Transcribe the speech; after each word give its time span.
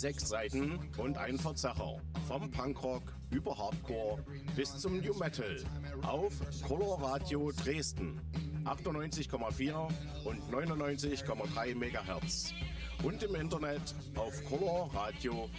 Sechs 0.00 0.30
Seiten 0.30 0.78
und 0.96 1.18
ein 1.18 1.36
Verzerrer. 1.36 2.00
Vom 2.26 2.50
Punkrock 2.50 3.02
über 3.30 3.58
Hardcore 3.58 4.24
bis 4.56 4.74
zum 4.78 4.98
New 4.98 5.12
Metal. 5.18 5.62
Auf 6.04 6.32
Color 6.66 7.02
Radio 7.02 7.52
Dresden. 7.52 8.18
98,4 8.64 9.90
und 10.24 10.40
99,3 10.50 11.74
MHz. 11.74 12.54
Und 13.02 13.22
im 13.22 13.34
Internet 13.34 13.94
auf 14.14 14.42
colorradio.org. 14.46 15.50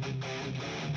Música 0.00 0.87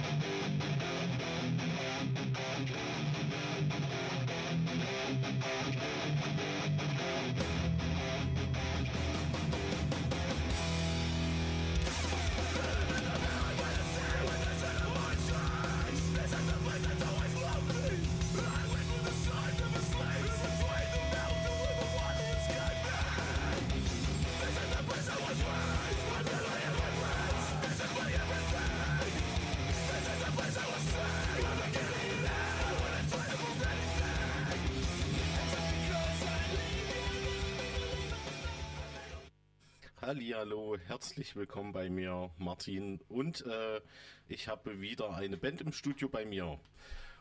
Hallo, 40.13 40.75
herzlich 40.87 41.37
willkommen 41.37 41.71
bei 41.71 41.89
mir, 41.89 42.31
Martin. 42.37 42.99
Und 43.07 43.45
äh, 43.45 43.79
ich 44.27 44.49
habe 44.49 44.81
wieder 44.81 45.15
eine 45.15 45.37
Band 45.37 45.61
im 45.61 45.71
Studio 45.71 46.09
bei 46.09 46.25
mir. 46.25 46.59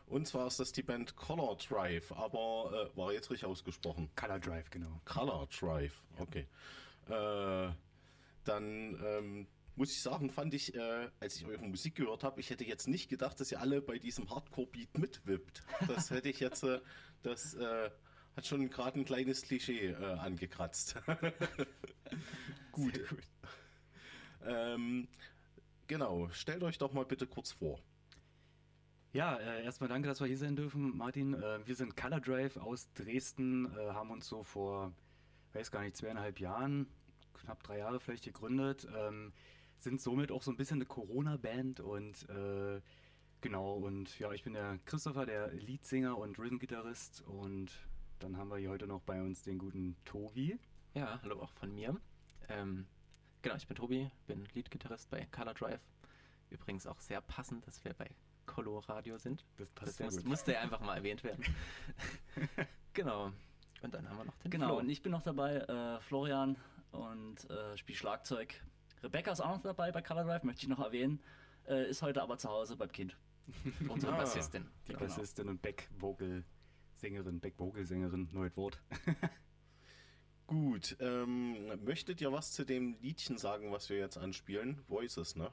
Und 0.07 0.27
zwar 0.27 0.47
ist 0.47 0.59
das 0.59 0.73
die 0.73 0.83
Band 0.83 1.15
Color 1.15 1.55
Drive, 1.55 2.11
aber 2.11 2.91
äh, 2.93 2.97
war 2.97 3.13
jetzt 3.13 3.31
richtig 3.31 3.47
ausgesprochen. 3.47 4.09
Color 4.17 4.39
Drive, 4.39 4.69
genau. 4.71 4.99
Color 5.05 5.47
Drive, 5.57 6.03
okay. 6.17 6.47
Äh, 7.07 7.73
dann 8.43 8.99
ähm, 9.05 9.47
muss 9.77 9.93
ich 9.93 10.01
sagen, 10.01 10.29
fand 10.29 10.53
ich, 10.53 10.75
äh, 10.75 11.07
als 11.21 11.37
ich 11.37 11.45
eure 11.45 11.65
Musik 11.65 11.95
gehört 11.95 12.25
habe, 12.25 12.41
ich 12.41 12.49
hätte 12.49 12.65
jetzt 12.65 12.89
nicht 12.89 13.07
gedacht, 13.07 13.39
dass 13.39 13.53
ihr 13.53 13.61
alle 13.61 13.81
bei 13.81 13.99
diesem 13.99 14.29
Hardcore-Beat 14.29 14.97
mitwippt. 14.97 15.63
Das 15.87 16.09
hätte 16.11 16.27
ich 16.27 16.41
jetzt, 16.41 16.63
äh, 16.63 16.81
das 17.23 17.53
äh, 17.53 17.89
hat 18.35 18.45
schon 18.45 18.69
gerade 18.69 18.99
ein 18.99 19.05
kleines 19.05 19.41
Klischee 19.41 19.87
äh, 19.87 20.13
angekratzt. 20.13 20.95
gut. 22.71 22.93
gut. 23.09 23.27
Ähm, 24.45 25.07
genau, 25.87 26.29
stellt 26.29 26.63
euch 26.63 26.77
doch 26.77 26.93
mal 26.93 27.05
bitte 27.05 27.27
kurz 27.27 27.51
vor. 27.51 27.79
Ja, 29.13 29.35
äh, 29.35 29.63
erstmal 29.65 29.89
danke, 29.89 30.07
dass 30.07 30.21
wir 30.21 30.27
hier 30.27 30.37
sein 30.37 30.55
dürfen, 30.55 30.95
Martin. 30.95 31.33
Äh, 31.33 31.67
wir 31.67 31.75
sind 31.75 31.97
Color 31.97 32.21
Drive 32.21 32.57
aus 32.57 32.91
Dresden, 32.93 33.65
äh, 33.77 33.89
haben 33.91 34.09
uns 34.09 34.27
so 34.27 34.43
vor, 34.43 34.93
weiß 35.51 35.69
gar 35.69 35.81
nicht, 35.81 35.97
zweieinhalb 35.97 36.39
Jahren, 36.39 36.87
knapp 37.33 37.61
drei 37.63 37.79
Jahre 37.79 37.99
vielleicht 37.99 38.23
gegründet, 38.23 38.87
ähm, 38.95 39.33
sind 39.79 39.99
somit 39.99 40.31
auch 40.31 40.43
so 40.43 40.51
ein 40.51 40.55
bisschen 40.55 40.77
eine 40.77 40.85
Corona-Band 40.85 41.81
und 41.81 42.29
äh, 42.29 42.79
genau, 43.41 43.73
und 43.73 44.17
ja, 44.17 44.31
ich 44.31 44.43
bin 44.43 44.53
der 44.53 44.79
Christopher, 44.85 45.25
der 45.25 45.51
Leadsänger 45.51 46.17
und 46.17 46.39
Rhythm-Gitarrist 46.39 47.21
und 47.27 47.71
dann 48.21 48.37
haben 48.37 48.49
wir 48.49 48.57
hier 48.57 48.69
heute 48.69 48.85
noch 48.85 49.01
bei 49.01 49.19
uns 49.21 49.41
den 49.41 49.57
guten 49.57 49.95
Tobi. 50.05 50.59
Ja, 50.93 51.19
hallo 51.23 51.41
auch 51.41 51.51
von 51.53 51.73
mir. 51.73 51.99
Ähm, 52.49 52.85
genau, 53.41 53.55
ich 53.55 53.67
bin 53.67 53.75
Tobi, 53.75 54.11
bin 54.27 54.45
Lead-Gitarrist 54.53 55.09
bei 55.09 55.25
Color 55.31 55.55
Drive. 55.55 55.81
Übrigens 56.51 56.85
auch 56.85 56.99
sehr 56.99 57.21
passend, 57.21 57.65
dass 57.65 57.83
wir 57.83 57.93
bei 57.93 58.09
Colo 58.45 58.79
Radio 58.79 59.17
sind. 59.17 59.43
Das 59.57 59.71
passt 59.71 59.99
das 59.99 60.15
muss, 60.15 60.23
musste 60.23 60.53
ja 60.53 60.61
einfach 60.61 60.81
mal 60.81 60.97
erwähnt 60.97 61.23
werden. 61.23 61.43
genau. 62.93 63.31
Und 63.81 63.93
dann 63.93 64.07
haben 64.07 64.17
wir 64.17 64.25
noch 64.25 64.37
den 64.37 64.51
Genau, 64.51 64.67
Flo. 64.67 64.77
und 64.77 64.89
ich 64.89 65.01
bin 65.01 65.11
noch 65.11 65.23
dabei, 65.23 65.55
äh, 65.55 65.99
Florian, 66.01 66.57
und 66.91 67.49
äh, 67.49 67.75
spiele 67.77 67.97
Schlagzeug. 67.97 68.61
Rebecca 69.01 69.31
ist 69.31 69.41
auch 69.41 69.55
noch 69.55 69.61
dabei 69.61 69.91
bei 69.91 70.03
Color 70.03 70.25
Drive, 70.25 70.43
möchte 70.43 70.61
ich 70.61 70.67
noch 70.67 70.79
erwähnen. 70.79 71.19
Äh, 71.67 71.89
ist 71.89 72.03
heute 72.03 72.21
aber 72.21 72.37
zu 72.37 72.49
Hause 72.49 72.75
beim 72.75 72.91
Kind. 72.91 73.17
Unsere 73.87 74.13
ah, 74.13 74.17
Bassistin. 74.17 74.69
Die 74.87 74.93
genau. 74.93 75.05
Bassistin 75.05 75.49
und 75.49 75.61
Back-Vocal. 75.61 76.43
Sängerin, 77.01 77.39
Back-Vocal-Sängerin, 77.39 78.29
neues 78.31 78.55
Wort. 78.55 78.79
Gut, 80.47 80.95
ähm, 80.99 81.83
möchtet 81.83 82.21
ihr 82.21 82.31
was 82.31 82.51
zu 82.51 82.63
dem 82.63 82.95
Liedchen 83.01 83.37
sagen, 83.37 83.71
was 83.71 83.89
wir 83.89 83.97
jetzt 83.97 84.17
anspielen? 84.17 84.81
Voices, 84.87 85.35
ne? 85.35 85.51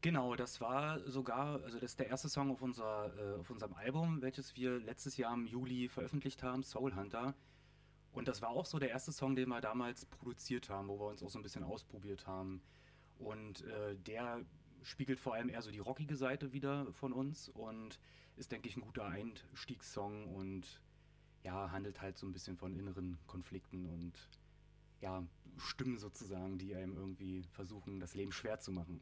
Genau, 0.00 0.36
das 0.36 0.60
war 0.60 1.00
sogar, 1.08 1.62
also 1.62 1.78
das 1.78 1.92
ist 1.92 1.98
der 1.98 2.08
erste 2.08 2.28
Song 2.28 2.50
auf, 2.50 2.62
unser, 2.62 3.12
äh, 3.18 3.40
auf 3.40 3.50
unserem 3.50 3.74
Album, 3.74 4.22
welches 4.22 4.54
wir 4.54 4.78
letztes 4.78 5.16
Jahr 5.16 5.34
im 5.34 5.46
Juli 5.46 5.88
veröffentlicht 5.88 6.42
haben, 6.42 6.62
Soul 6.62 6.94
Hunter. 6.94 7.34
Und 8.12 8.28
das 8.28 8.42
war 8.42 8.50
auch 8.50 8.66
so 8.66 8.78
der 8.78 8.90
erste 8.90 9.12
Song, 9.12 9.34
den 9.34 9.48
wir 9.48 9.60
damals 9.60 10.04
produziert 10.06 10.68
haben, 10.68 10.88
wo 10.88 10.98
wir 10.98 11.06
uns 11.06 11.22
auch 11.22 11.30
so 11.30 11.38
ein 11.38 11.42
bisschen 11.42 11.64
ausprobiert 11.64 12.26
haben. 12.26 12.60
Und 13.18 13.62
äh, 13.62 13.96
der 13.96 14.44
spiegelt 14.82 15.20
vor 15.20 15.34
allem 15.34 15.48
eher 15.48 15.62
so 15.62 15.70
die 15.70 15.78
rockige 15.78 16.16
Seite 16.16 16.52
wieder 16.52 16.92
von 16.92 17.12
uns 17.12 17.48
und 17.48 17.98
ist, 18.36 18.52
denke 18.52 18.68
ich, 18.68 18.76
ein 18.76 18.82
guter 18.82 19.06
Einstiegssong 19.06 20.34
und 20.34 20.80
ja, 21.42 21.70
handelt 21.70 22.00
halt 22.00 22.18
so 22.18 22.26
ein 22.26 22.32
bisschen 22.32 22.56
von 22.56 22.74
inneren 22.78 23.18
Konflikten 23.26 23.86
und 23.86 24.12
ja, 25.00 25.24
Stimmen 25.56 25.98
sozusagen, 25.98 26.58
die 26.58 26.74
einem 26.74 26.96
irgendwie 26.96 27.42
versuchen, 27.52 28.00
das 28.00 28.14
Leben 28.14 28.32
schwer 28.32 28.58
zu 28.60 28.72
machen. 28.72 29.00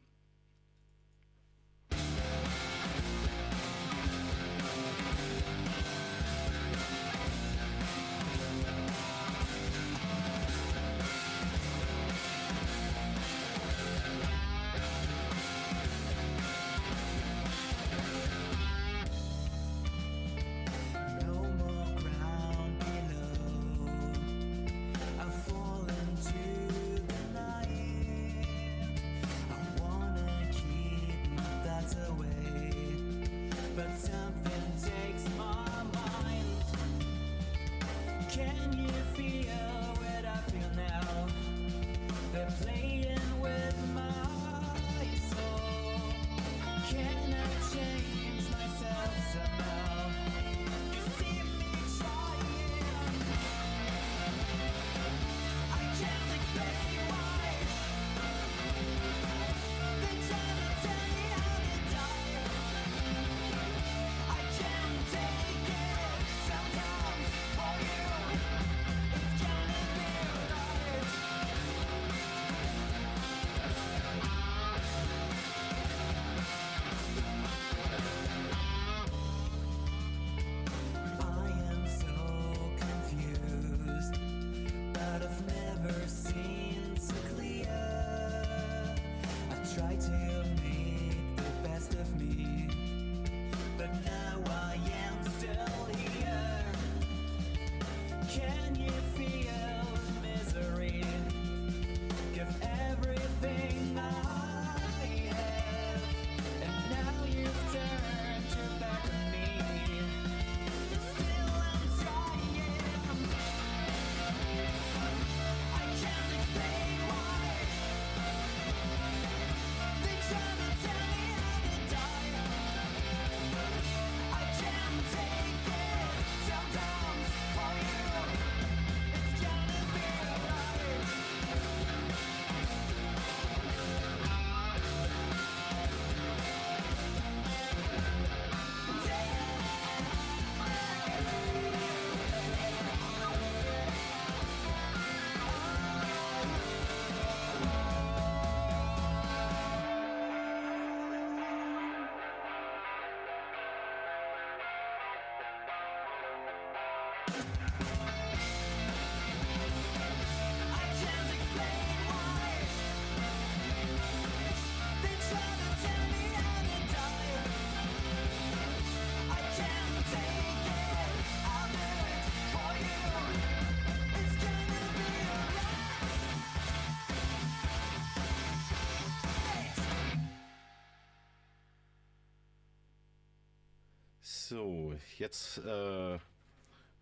Jetzt 185.17 185.59
äh, 185.59 186.19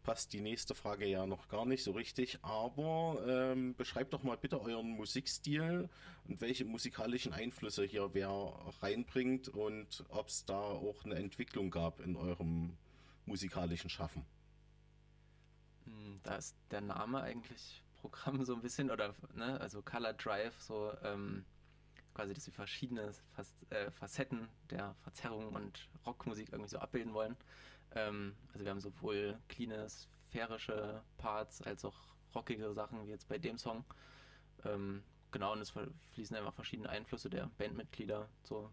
passt 0.03 0.33
die 0.33 0.41
nächste 0.41 0.75
Frage 0.75 1.05
ja 1.07 1.25
noch 1.25 1.47
gar 1.47 1.65
nicht 1.65 1.83
so 1.83 1.91
richtig, 1.91 2.39
aber 2.43 3.19
ähm, 3.27 3.75
beschreibt 3.75 4.13
doch 4.13 4.23
mal 4.23 4.37
bitte 4.37 4.61
euren 4.61 4.89
Musikstil 4.89 5.89
und 6.27 6.41
welche 6.41 6.63
musikalischen 6.65 7.33
Einflüsse 7.33 7.83
hier 7.83 8.13
wer 8.13 8.29
reinbringt 8.81 9.49
und 9.49 10.05
ob 10.09 10.27
es 10.27 10.45
da 10.45 10.59
auch 10.59 11.03
eine 11.05 11.15
Entwicklung 11.15 11.71
gab 11.71 11.99
in 11.99 12.15
eurem 12.15 12.77
musikalischen 13.25 13.89
Schaffen. 13.89 14.25
Hm, 15.85 16.19
Da 16.23 16.35
ist 16.35 16.55
der 16.71 16.81
Name 16.81 17.21
eigentlich 17.21 17.83
Programm 17.95 18.45
so 18.45 18.53
ein 18.53 18.61
bisschen, 18.61 18.91
oder 18.91 19.15
ne, 19.33 19.59
also 19.59 19.81
Color 19.81 20.13
Drive, 20.13 20.53
so 20.61 20.93
ähm, 21.03 21.43
quasi, 22.13 22.33
dass 22.33 22.45
wir 22.45 22.53
verschiedene 22.53 23.11
äh, 23.69 23.91
Facetten 23.91 24.47
der 24.69 24.93
Verzerrung 25.03 25.53
und 25.53 25.89
Rockmusik 26.05 26.49
irgendwie 26.51 26.69
so 26.69 26.77
abbilden 26.77 27.13
wollen. 27.13 27.35
Ähm, 27.95 28.35
also 28.53 28.65
wir 28.65 28.71
haben 28.71 28.79
sowohl 28.79 29.39
cleane, 29.47 29.87
sphärische 29.89 31.03
Parts 31.17 31.61
als 31.61 31.85
auch 31.85 31.95
rockige 32.33 32.73
Sachen, 32.73 33.05
wie 33.07 33.11
jetzt 33.11 33.27
bei 33.27 33.37
dem 33.37 33.57
Song. 33.57 33.85
Ähm, 34.65 35.03
genau, 35.31 35.53
und 35.53 35.61
es 35.61 35.73
fließen 36.13 36.35
einfach 36.35 36.53
verschiedene 36.53 36.89
Einflüsse 36.89 37.29
der 37.29 37.49
Bandmitglieder. 37.57 38.29
So. 38.43 38.69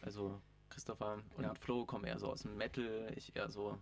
Also 0.00 0.40
Christopher 0.70 1.22
und 1.36 1.44
Ja. 1.44 1.54
Flo 1.54 1.84
kommen 1.84 2.04
eher 2.04 2.18
so 2.18 2.30
aus 2.30 2.42
dem 2.42 2.56
Metal, 2.56 3.12
ich 3.16 3.36
eher 3.36 3.50
so 3.50 3.78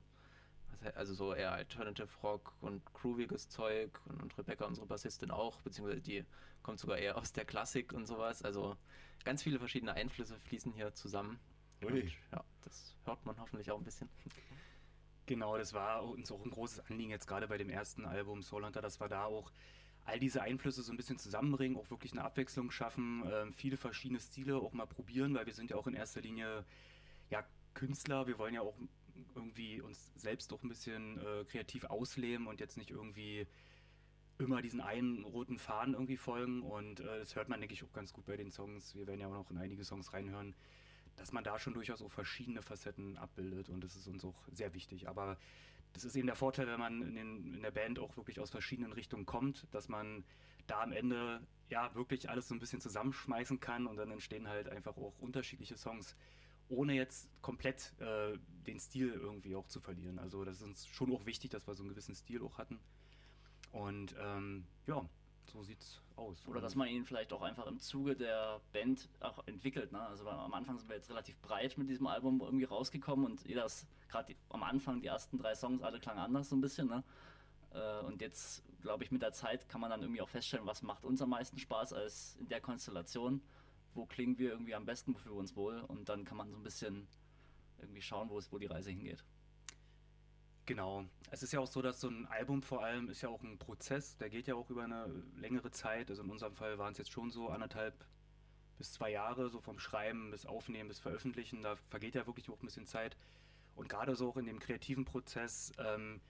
also 0.95 1.15
so 1.15 1.35
eher 1.35 1.53
Alternative 1.53 2.09
Rock 2.23 2.55
und 2.61 2.83
grooviges 2.95 3.49
Zeug 3.49 4.01
und, 4.07 4.23
und 4.23 4.39
Rebecca, 4.39 4.65
unsere 4.65 4.87
Bassistin 4.87 5.31
auch, 5.31 5.61
beziehungsweise 5.61 6.01
die 6.01 6.25
kommt 6.63 6.79
sogar 6.79 6.99
eher 6.99 7.17
aus 7.17 7.33
der 7.33 7.45
Klassik 7.45 7.93
und 7.93 8.07
sowas. 8.07 8.43
Also 8.43 8.77
ganz 9.25 9.43
viele 9.43 9.59
verschiedene 9.59 9.93
Einflüsse 9.93 10.39
fließen 10.41 10.73
hier 10.73 10.95
zusammen. 10.95 11.39
Und 11.83 12.05
ja, 12.33 12.45
das 12.63 12.95
hört 13.05 13.25
man 13.25 13.39
hoffentlich 13.39 13.71
auch 13.71 13.79
ein 13.79 13.85
bisschen. 13.85 14.09
Genau, 15.31 15.57
das 15.57 15.73
war 15.75 16.03
uns 16.03 16.33
auch 16.33 16.45
ein 16.45 16.51
großes 16.51 16.91
Anliegen 16.91 17.13
jetzt 17.13 17.29
gerade 17.29 17.47
bei 17.47 17.57
dem 17.57 17.71
ersten 17.71 18.05
Album 18.05 18.43
Soul 18.43 18.65
Hunter, 18.65 18.83
dass 18.83 18.99
wir 19.01 19.07
da 19.07 19.27
auch 19.27 19.53
all 20.05 20.19
diese 20.19 20.43
Einflüsse 20.43 20.83
so 20.83 20.93
ein 20.93 20.97
bisschen 20.97 21.19
zusammenbringen, 21.19 21.79
auch 21.79 21.89
wirklich 21.89 22.11
eine 22.11 22.25
Abwechslung 22.25 22.73
schaffen, 22.73 23.23
ähm, 23.33 23.53
viele 23.53 23.77
verschiedene 23.77 24.19
Stile 24.19 24.57
auch 24.57 24.73
mal 24.73 24.87
probieren, 24.87 25.33
weil 25.33 25.47
wir 25.47 25.55
sind 25.55 25.71
ja 25.71 25.77
auch 25.77 25.87
in 25.87 25.95
erster 25.95 26.21
Linie 26.21 26.65
ja 27.31 27.45
Künstler, 27.75 28.27
wir 28.27 28.41
wollen 28.41 28.55
ja 28.55 28.63
auch 28.63 28.75
irgendwie 29.37 29.81
uns 29.81 30.11
selbst 30.17 30.53
auch 30.53 30.65
ein 30.65 30.69
bisschen 30.69 31.19
äh, 31.19 31.45
kreativ 31.45 31.85
ausleben 31.85 32.49
und 32.49 32.59
jetzt 32.59 32.77
nicht 32.77 32.91
irgendwie 32.91 33.47
immer 34.39 34.63
diesen 34.63 34.81
einen 34.81 35.23
roten 35.23 35.59
Faden 35.59 35.95
irgendwie 35.95 36.17
folgen. 36.17 36.63
Und 36.63 36.99
äh, 36.99 37.21
das 37.21 37.37
hört 37.37 37.49
man, 37.49 37.61
denke 37.61 37.75
ich, 37.75 37.85
auch 37.85 37.93
ganz 37.93 38.13
gut 38.13 38.27
bei 38.27 38.37
den 38.37 38.51
Songs. 38.51 38.97
Wir 38.97 39.07
werden 39.07 39.21
ja 39.21 39.29
auch 39.29 39.35
noch 39.35 39.51
in 39.53 39.59
einige 39.59 39.85
Songs 39.85 40.13
reinhören, 40.13 40.57
dass 41.17 41.33
man 41.33 41.45
da 41.45 41.59
schon 41.59 41.75
durchaus 41.75 42.03
auch 42.03 42.11
verschiedene 42.11 42.63
Facetten 42.63 43.17
abbildet 43.17 43.69
und 43.69 43.83
das 43.83 43.97
ist 43.97 44.07
uns 44.07 44.25
auch 44.25 44.47
sehr 44.53 44.75
wichtig. 44.75 45.09
Aber 45.09 45.37
das 45.93 46.05
ist 46.05 46.17
eben 46.17 46.27
der 46.27 46.37
Vorteil, 46.37 46.67
wenn 46.67 46.79
man 46.79 47.03
in, 47.03 47.15
den, 47.15 47.55
in 47.55 47.63
der 47.63 47.71
Band 47.71 47.99
auch 47.99 48.17
wirklich 48.17 48.41
aus 48.41 48.51
verschiedenen 48.51 48.93
Richtungen 48.93 49.27
kommt, 49.27 49.67
dass 49.73 49.89
man 49.89 50.25
da 50.67 50.83
am 50.83 50.93
Ende 50.93 51.41
ja 51.69 51.95
wirklich 51.95 52.31
alles 52.31 52.49
so 52.49 52.55
ein 52.55 52.61
bisschen 52.61 52.81
zusammenschmeißen 52.81 53.61
kann 53.61 53.87
und 53.87 53.97
dann 53.97 54.11
entstehen 54.11 54.49
halt 54.49 54.69
einfach 54.69 54.97
auch 54.97 55.19
unterschiedliche 55.19 55.77
Songs, 55.77 56.17
ohne 56.69 56.95
jetzt 56.95 57.29
komplett 57.43 57.93
äh, 58.01 58.39
den 58.67 58.79
Stil 58.79 59.11
irgendwie 59.11 59.57
auch 59.57 59.67
zu 59.67 59.81
verlieren. 59.81 60.19
Also 60.19 60.45
das 60.45 60.57
ist 60.57 60.63
uns 60.63 60.87
schon 60.87 61.13
auch 61.13 61.27
wichtig, 61.27 61.51
dass 61.51 61.67
wir 61.67 61.75
so 61.75 61.83
einen 61.83 61.91
gewissen 61.91 62.15
Stil 62.15 62.43
auch 62.43 62.59
hatten. 62.59 62.79
Und 63.73 64.15
ähm, 64.21 64.65
ja, 64.87 65.09
so 65.47 65.63
sieht's 65.63 66.01
aus. 66.21 66.47
Oder 66.47 66.61
dass 66.61 66.75
man 66.75 66.87
ihn 66.89 67.05
vielleicht 67.05 67.33
auch 67.33 67.43
einfach 67.43 67.67
im 67.67 67.81
Zuge 67.81 68.15
der 68.15 68.61
Band 68.73 69.09
auch 69.21 69.45
entwickelt. 69.47 69.91
Ne? 69.91 70.01
Also 70.01 70.29
am 70.29 70.55
Anfang 70.55 70.79
sind 70.79 70.89
wir 70.89 70.97
jetzt 70.97 71.11
relativ 71.11 71.37
breit 71.41 71.77
mit 71.79 71.89
diesem 71.89 72.07
Album 72.07 72.41
irgendwie 72.41 72.65
rausgekommen 72.65 73.27
und 73.27 73.45
jeder 73.47 73.65
ist 73.65 73.87
gerade 74.09 74.37
am 74.51 74.63
Anfang 74.63 75.01
die 75.01 75.09
ersten 75.09 75.39
drei 75.39 75.55
Songs 75.55 75.83
alle 75.83 75.99
klangen 75.99 76.21
anders 76.21 76.51
so 76.51 76.57
ein 76.57 76.61
bisschen. 76.61 76.89
Ne? 76.89 77.03
Äh, 77.73 78.05
Und 78.05 78.21
jetzt, 78.21 78.63
glaube 78.83 79.05
ich, 79.05 79.11
mit 79.11 79.23
der 79.23 79.33
Zeit 79.33 79.69
kann 79.69 79.81
man 79.81 79.91
dann 79.91 80.03
irgendwie 80.03 80.21
auch 80.21 80.29
feststellen, 80.29 80.67
was 80.67 80.83
macht 80.83 81.05
uns 81.05 81.23
am 81.23 81.31
meisten 81.31 81.59
Spaß 81.59 81.93
als 81.93 82.37
in 82.39 82.49
der 82.49 82.61
Konstellation, 82.61 83.41
wo 83.95 84.07
klingen 84.07 84.39
wir 84.39 84.51
irgendwie 84.51 84.75
am 84.75 84.85
besten, 84.85 85.17
wir 85.25 85.33
uns 85.33 85.57
wohl 85.57 85.81
und 85.81 86.09
dann 86.09 86.25
kann 86.25 86.37
man 86.37 86.51
so 86.51 86.57
ein 86.57 86.63
bisschen 86.63 87.09
irgendwie 87.79 88.03
schauen, 88.03 88.29
wo 88.29 88.39
es, 88.39 88.53
wo 88.53 88.59
die 88.59 88.67
Reise 88.67 88.91
hingeht. 88.91 89.25
Genau. 90.67 91.05
Es 91.31 91.43
ist 91.43 91.53
ja 91.53 91.61
auch 91.61 91.67
so, 91.67 91.83
dass 91.83 92.01
so 92.01 92.09
ein 92.09 92.27
Album 92.27 92.63
vor 92.63 92.85
allem 92.85 93.09
ist 93.09 93.23
ja 93.23 93.29
auch 93.29 93.43
ein 93.43 93.59
Prozess, 93.59 94.17
der 94.17 94.31
geht 94.31 94.47
ja 94.47 94.55
auch 94.55 94.71
über 94.71 94.85
eine 94.85 95.07
längere 95.37 95.71
Zeit. 95.71 96.11
Also 96.11 96.23
in 96.23 96.31
unserem 96.31 96.55
Fall 96.55 96.79
waren 96.79 96.93
es 96.93 96.99
jetzt 96.99 97.13
schon 97.13 97.31
so 97.31 97.49
anderthalb 97.49 97.95
bis 98.79 98.93
zwei 98.93 99.11
Jahre, 99.11 99.51
so 99.51 99.61
vom 99.61 99.79
Schreiben 99.79 100.31
bis 100.31 100.47
Aufnehmen 100.47 100.89
bis 100.89 100.99
Veröffentlichen. 100.99 101.63
Da 101.63 101.77
vergeht 101.89 102.15
ja 102.15 102.27
wirklich 102.27 102.49
auch 102.51 102.61
ein 102.63 102.67
bisschen 102.67 102.87
Zeit. 102.87 103.17
Und 103.77 103.89
gerade 103.89 104.17
so 104.17 104.31
auch 104.31 104.37
in 104.37 104.47
dem 104.47 104.59
kreativen 104.59 105.05
Prozess 105.05 105.73
ähm, 105.79 106.21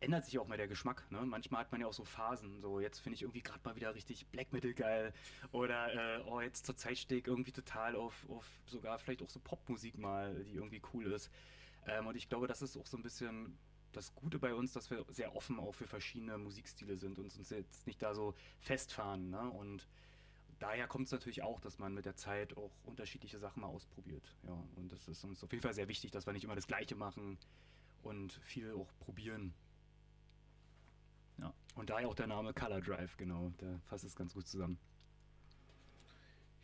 ändert 0.00 0.24
sich 0.24 0.38
auch 0.38 0.46
mal 0.46 0.56
der 0.56 0.68
Geschmack. 0.68 1.04
Ne? 1.10 1.20
Manchmal 1.24 1.60
hat 1.60 1.72
man 1.72 1.80
ja 1.80 1.86
auch 1.86 1.92
so 1.92 2.04
Phasen. 2.04 2.60
So, 2.60 2.80
jetzt 2.80 3.00
finde 3.00 3.14
ich 3.14 3.22
irgendwie 3.22 3.42
gerade 3.42 3.60
mal 3.64 3.76
wieder 3.76 3.94
richtig 3.94 4.26
Black 4.28 4.52
Metal 4.52 4.74
geil. 4.74 5.12
Oder 5.52 6.18
äh, 6.18 6.22
oh, 6.26 6.40
jetzt 6.40 6.66
zur 6.66 6.76
Zeit 6.76 6.98
stehe 6.98 7.20
ich 7.20 7.26
irgendwie 7.26 7.52
total 7.52 7.96
auf, 7.96 8.26
auf 8.28 8.44
sogar 8.66 8.98
vielleicht 8.98 9.22
auch 9.22 9.30
so 9.30 9.40
Popmusik 9.40 9.98
mal, 9.98 10.34
die 10.44 10.54
irgendwie 10.54 10.82
cool 10.92 11.12
ist. 11.12 11.30
Ähm, 11.86 12.06
und 12.06 12.16
ich 12.16 12.28
glaube, 12.28 12.46
das 12.46 12.62
ist 12.62 12.76
auch 12.76 12.86
so 12.86 12.96
ein 12.96 13.02
bisschen 13.02 13.58
das 13.92 14.14
Gute 14.14 14.38
bei 14.38 14.54
uns, 14.54 14.72
dass 14.72 14.90
wir 14.90 15.04
sehr 15.08 15.34
offen 15.34 15.58
auch 15.58 15.74
für 15.74 15.86
verschiedene 15.86 16.38
Musikstile 16.38 16.96
sind 16.96 17.18
und 17.18 17.34
uns 17.34 17.50
jetzt 17.50 17.86
nicht 17.86 18.02
da 18.02 18.14
so 18.14 18.34
festfahren. 18.60 19.30
Ne? 19.30 19.50
Und 19.50 19.86
daher 20.58 20.86
kommt 20.86 21.06
es 21.06 21.12
natürlich 21.12 21.42
auch, 21.42 21.60
dass 21.60 21.78
man 21.78 21.94
mit 21.94 22.04
der 22.04 22.16
Zeit 22.16 22.56
auch 22.56 22.70
unterschiedliche 22.84 23.38
Sachen 23.38 23.62
mal 23.62 23.68
ausprobiert. 23.68 24.34
Ja, 24.46 24.62
und 24.76 24.92
das 24.92 25.08
ist 25.08 25.24
uns 25.24 25.42
auf 25.42 25.52
jeden 25.52 25.62
Fall 25.62 25.74
sehr 25.74 25.88
wichtig, 25.88 26.10
dass 26.10 26.26
wir 26.26 26.32
nicht 26.32 26.44
immer 26.44 26.54
das 26.54 26.66
Gleiche 26.66 26.94
machen 26.94 27.38
und 28.02 28.32
viel 28.44 28.72
auch 28.72 28.88
probieren. 29.00 29.54
Ja. 31.38 31.52
Und 31.76 31.90
daher 31.90 32.08
auch 32.08 32.14
der 32.14 32.26
Name 32.26 32.52
Color 32.52 32.80
Drive, 32.80 33.16
genau, 33.16 33.52
der 33.60 33.80
fasst 33.86 34.04
es 34.04 34.16
ganz 34.16 34.34
gut 34.34 34.46
zusammen. 34.46 34.78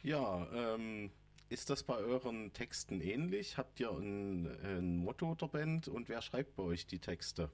Ja, 0.02 0.46
ähm, 0.52 1.10
ist 1.48 1.70
das 1.70 1.82
bei 1.82 1.96
euren 1.96 2.52
Texten 2.52 3.00
ähnlich? 3.00 3.58
Habt 3.58 3.78
ihr 3.80 3.90
ein, 3.90 4.46
ein 4.64 4.96
Motto 4.98 5.34
der 5.34 5.48
Band 5.48 5.88
und 5.88 6.08
wer 6.08 6.22
schreibt 6.22 6.56
bei 6.56 6.62
euch 6.62 6.86
die 6.86 6.98
Texte? 6.98 7.50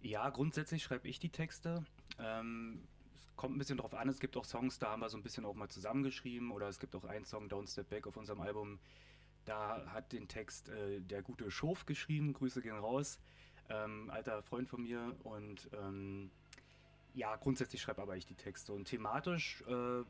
Ja, 0.00 0.30
grundsätzlich 0.30 0.84
schreibe 0.84 1.08
ich 1.08 1.18
die 1.18 1.30
Texte. 1.30 1.84
Ähm, 2.18 2.86
es 3.16 3.28
kommt 3.36 3.56
ein 3.56 3.58
bisschen 3.58 3.78
drauf 3.78 3.94
an. 3.94 4.08
Es 4.08 4.20
gibt 4.20 4.36
auch 4.36 4.44
Songs, 4.44 4.78
da 4.78 4.90
haben 4.90 5.00
wir 5.00 5.08
so 5.08 5.16
ein 5.16 5.22
bisschen 5.22 5.44
auch 5.44 5.54
mal 5.54 5.68
zusammengeschrieben. 5.68 6.52
Oder 6.52 6.68
es 6.68 6.78
gibt 6.78 6.94
auch 6.94 7.04
einen 7.04 7.24
Song, 7.24 7.48
Don't 7.48 7.70
Step 7.70 7.88
Back, 7.88 8.06
auf 8.06 8.16
unserem 8.16 8.40
Album. 8.40 8.78
Da 9.44 9.84
hat 9.86 10.12
den 10.12 10.28
Text 10.28 10.68
äh, 10.68 11.00
der 11.00 11.22
gute 11.22 11.50
Schof 11.50 11.86
geschrieben. 11.86 12.32
Grüße 12.32 12.62
gehen 12.62 12.76
raus. 12.76 13.18
Ähm, 13.68 14.10
alter 14.10 14.42
Freund 14.42 14.68
von 14.68 14.82
mir. 14.82 15.16
Und 15.24 15.68
ähm, 15.72 16.30
ja, 17.14 17.34
grundsätzlich 17.36 17.82
schreibe 17.82 18.02
aber 18.02 18.16
ich 18.16 18.26
die 18.26 18.36
Texte. 18.36 18.72
Und 18.72 18.84
thematisch, 18.84 19.64
äh, 19.66 20.04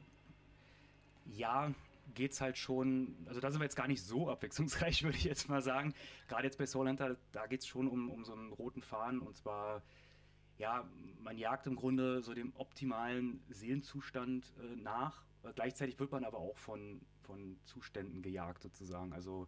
ja, 1.33 1.73
geht's 2.15 2.41
halt 2.41 2.59
schon, 2.59 3.17
also 3.27 3.41
da 3.41 3.51
sind 3.51 3.61
wir 3.61 3.65
jetzt 3.65 3.77
gar 3.77 3.89
nicht 3.89 4.03
so 4.03 4.31
abwechslungsreich, 4.31 5.03
würde 5.05 5.17
ich 5.17 5.25
jetzt 5.25 5.49
mal 5.49 5.63
sagen. 5.63 5.95
Gerade 6.29 6.45
jetzt 6.45 6.59
bei 6.59 6.67
Soul 6.67 6.89
Hunter, 6.89 7.17
da 7.33 7.47
geht's 7.47 7.67
schon 7.67 7.89
um, 7.89 8.11
um 8.11 8.25
so 8.25 8.33
einen 8.33 8.53
roten 8.53 8.83
Faden 8.83 9.21
und 9.21 9.37
zwar, 9.37 9.83
ja, 10.59 10.89
man 11.21 11.37
jagt 11.37 11.67
im 11.67 11.77
Grunde 11.77 12.23
so 12.23 12.35
dem 12.35 12.53
optimalen 12.57 13.43
Seelenzustand 13.49 14.53
äh, 14.59 14.77
nach. 14.77 15.25
Äh, 15.43 15.53
gleichzeitig 15.55 15.99
wird 15.99 16.13
man 16.13 16.25
aber 16.25 16.39
auch 16.39 16.57
von, 16.57 17.01
von 17.23 17.59
Zuständen 17.65 18.23
gejagt 18.23 18.63
sozusagen, 18.63 19.13
also 19.13 19.47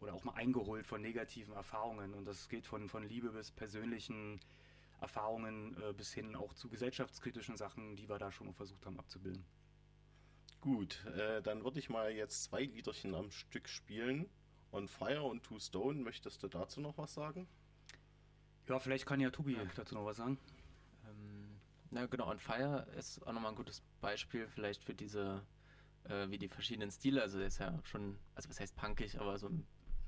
oder 0.00 0.14
auch 0.14 0.24
mal 0.24 0.32
eingeholt 0.32 0.86
von 0.86 1.02
negativen 1.02 1.54
Erfahrungen 1.54 2.14
und 2.14 2.24
das 2.24 2.48
geht 2.48 2.66
von, 2.66 2.88
von 2.88 3.06
Liebe 3.06 3.30
bis 3.30 3.50
persönlichen 3.50 4.40
Erfahrungen 5.00 5.76
äh, 5.82 5.92
bis 5.92 6.12
hin 6.12 6.34
auch 6.36 6.52
zu 6.54 6.68
gesellschaftskritischen 6.68 7.56
Sachen, 7.56 7.96
die 7.96 8.08
wir 8.08 8.18
da 8.18 8.30
schon 8.30 8.52
versucht 8.54 8.84
haben 8.86 8.98
abzubilden. 8.98 9.44
Gut, 10.60 11.04
äh, 11.16 11.40
dann 11.40 11.64
würde 11.64 11.78
ich 11.78 11.88
mal 11.88 12.10
jetzt 12.10 12.44
zwei 12.44 12.64
Liederchen 12.64 13.14
am 13.14 13.30
Stück 13.30 13.68
spielen. 13.68 14.28
On 14.72 14.88
Fire 14.88 15.22
und 15.22 15.42
Two 15.42 15.58
Stone. 15.58 16.00
Möchtest 16.00 16.42
du 16.42 16.48
dazu 16.48 16.80
noch 16.80 16.98
was 16.98 17.14
sagen? 17.14 17.48
Ja, 18.68 18.78
vielleicht 18.78 19.06
kann 19.06 19.20
ja 19.20 19.30
Tobi 19.30 19.56
dazu 19.74 19.94
noch 19.94 20.04
was 20.04 20.18
sagen. 20.18 20.38
Ähm, 21.08 21.60
na 21.90 22.06
genau, 22.06 22.28
On 22.28 22.38
Fire 22.38 22.86
ist 22.96 23.26
auch 23.26 23.32
nochmal 23.32 23.52
ein 23.52 23.56
gutes 23.56 23.82
Beispiel 24.00 24.46
vielleicht 24.46 24.84
für 24.84 24.94
diese, 24.94 25.42
äh, 26.04 26.28
wie 26.28 26.38
die 26.38 26.48
verschiedenen 26.48 26.90
Stile, 26.90 27.22
also 27.22 27.38
der 27.38 27.48
ist 27.48 27.58
ja 27.58 27.80
schon, 27.84 28.16
also 28.34 28.48
was 28.48 28.60
heißt 28.60 28.76
punkig, 28.76 29.18
aber 29.18 29.38
so, 29.38 29.50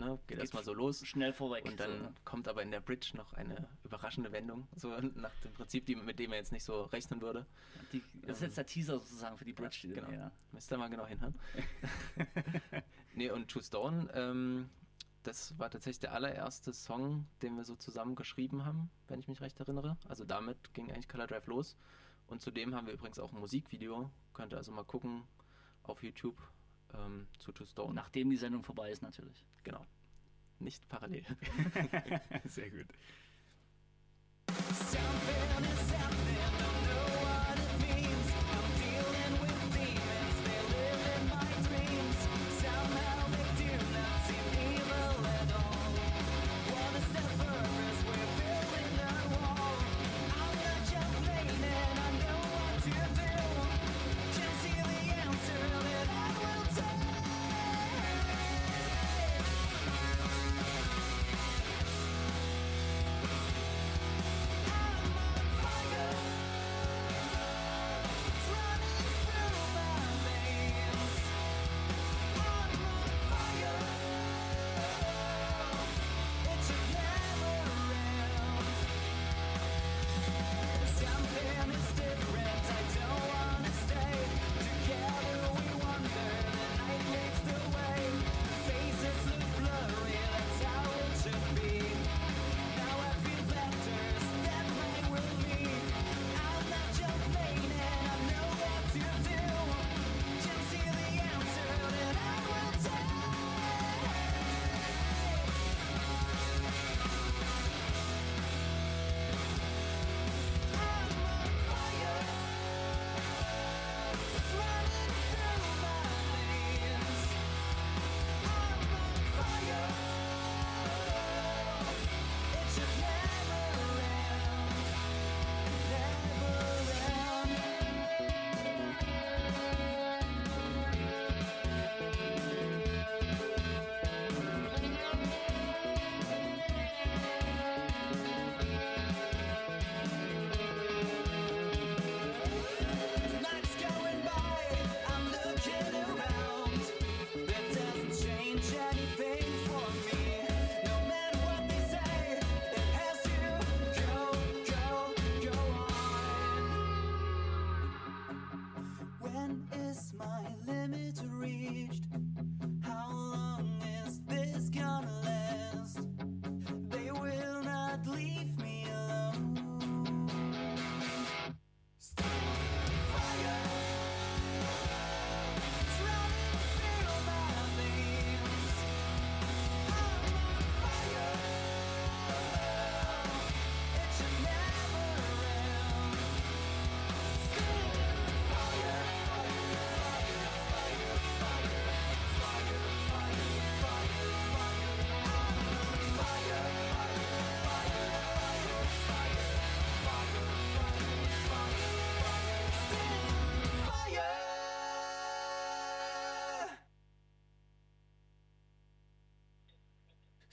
ne, 0.04 0.18
geht 0.26 0.38
erstmal 0.38 0.64
so 0.64 0.72
los. 0.74 1.06
Schnell 1.06 1.32
vorweg. 1.32 1.64
Und 1.64 1.78
dann 1.80 1.90
so, 1.90 2.04
ne? 2.04 2.14
kommt 2.24 2.48
aber 2.48 2.62
in 2.62 2.70
der 2.70 2.80
Bridge 2.80 3.12
noch 3.16 3.32
eine 3.34 3.68
überraschende 3.84 4.32
Wendung, 4.32 4.68
so 4.76 4.88
nach 4.88 5.34
dem 5.40 5.52
Prinzip, 5.52 5.86
die, 5.86 5.96
mit 5.96 6.18
dem 6.18 6.32
er 6.32 6.38
jetzt 6.38 6.52
nicht 6.52 6.64
so 6.64 6.82
rechnen 6.84 7.20
würde. 7.20 7.46
die, 7.92 8.02
das 8.22 8.38
ist 8.38 8.42
jetzt 8.42 8.56
der 8.58 8.66
Teaser 8.66 8.98
sozusagen 8.98 9.36
für 9.36 9.44
die 9.44 9.52
Bridge. 9.52 9.80
die- 9.82 9.88
genau. 9.88 10.10
Ja. 10.10 10.30
Müsst 10.52 10.70
ihr 10.72 10.78
mal 10.78 10.88
genau 10.90 11.06
hinhören. 11.06 11.34
nee, 13.14 13.30
und 13.30 13.50
True 13.50 13.62
Stone, 13.62 14.10
ähm, 14.14 14.68
das 15.22 15.58
war 15.58 15.70
tatsächlich 15.70 16.00
der 16.00 16.14
allererste 16.14 16.72
Song, 16.72 17.26
den 17.42 17.56
wir 17.56 17.64
so 17.64 17.76
zusammen 17.76 18.16
geschrieben 18.16 18.64
haben, 18.64 18.90
wenn 19.08 19.20
ich 19.20 19.28
mich 19.28 19.40
recht 19.40 19.58
erinnere. 19.60 19.96
Also 20.08 20.24
damit 20.24 20.74
ging 20.74 20.90
eigentlich 20.90 21.08
Color 21.08 21.26
Drive 21.28 21.46
los. 21.46 21.76
Und 22.26 22.42
zudem 22.42 22.74
haben 22.74 22.86
wir 22.86 22.94
übrigens 22.94 23.18
auch 23.18 23.32
ein 23.32 23.38
Musikvideo. 23.38 24.10
Könnt 24.34 24.52
ihr 24.52 24.56
also 24.56 24.72
mal 24.72 24.84
gucken 24.84 25.24
auf 25.84 26.02
YouTube 26.02 26.36
ähm, 26.94 27.26
zu 27.38 27.52
True 27.52 27.66
Stone. 27.66 27.94
Nachdem 27.94 28.30
die 28.30 28.36
Sendung 28.36 28.62
vorbei 28.62 28.90
ist, 28.90 29.02
natürlich. 29.02 29.44
Genau. 29.64 29.86
nicht 30.58 30.88
parallel. 30.88 31.24
Sehr 32.44 32.70
gut. 32.70 32.86
Something 34.90 35.91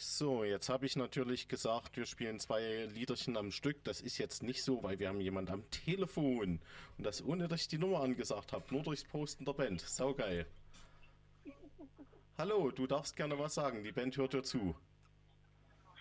So, 0.02 0.46
jetzt 0.46 0.70
habe 0.70 0.86
ich 0.86 0.96
natürlich 0.96 1.50
gesagt, 1.50 1.98
wir 1.98 2.06
spielen 2.06 2.40
zwei 2.40 2.86
Liederchen 2.86 3.36
am 3.36 3.52
Stück. 3.52 3.84
Das 3.84 4.00
ist 4.00 4.18
jetzt 4.18 4.44
nicht 4.44 4.64
so, 4.64 4.82
weil 4.82 4.98
wir 4.98 5.10
haben 5.10 5.20
jemand 5.20 5.52
am 5.52 5.70
Telefon. 5.72 6.62
Und 6.98 7.04
das 7.04 7.22
ohne, 7.22 7.50
dass 7.50 7.64
ich 7.64 7.68
die 7.68 7.80
Nummer 7.80 8.00
angesagt 8.00 8.54
habe. 8.54 8.64
Nur 8.74 8.84
durchs 8.84 9.04
Posten 9.04 9.44
der 9.44 9.52
Band. 9.52 9.82
Saugeil. 9.82 10.46
Hallo, 12.38 12.72
du 12.72 12.88
darfst 12.88 13.18
gerne 13.18 13.38
was 13.38 13.56
sagen. 13.56 13.84
Die 13.84 13.92
Band 13.92 14.16
hört 14.16 14.32
dir 14.32 14.42
zu. 14.42 14.74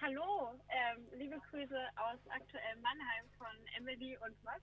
Hallo, 0.01 0.53
ähm, 0.69 1.05
liebe 1.19 1.41
Grüße 1.51 1.81
aus 1.97 2.21
aktuell 2.29 2.77
Mannheim 2.77 3.25
von 3.37 3.49
Emily 3.79 4.17
und 4.19 4.45
Max. 4.45 4.63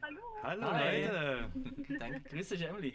Hallo. 0.00 0.22
Hallo 0.44 0.70
Hi. 0.70 1.02
Leute. 1.02 1.50
Danke. 1.98 2.20
Grüß 2.30 2.50
dich, 2.50 2.62
Emily. 2.62 2.94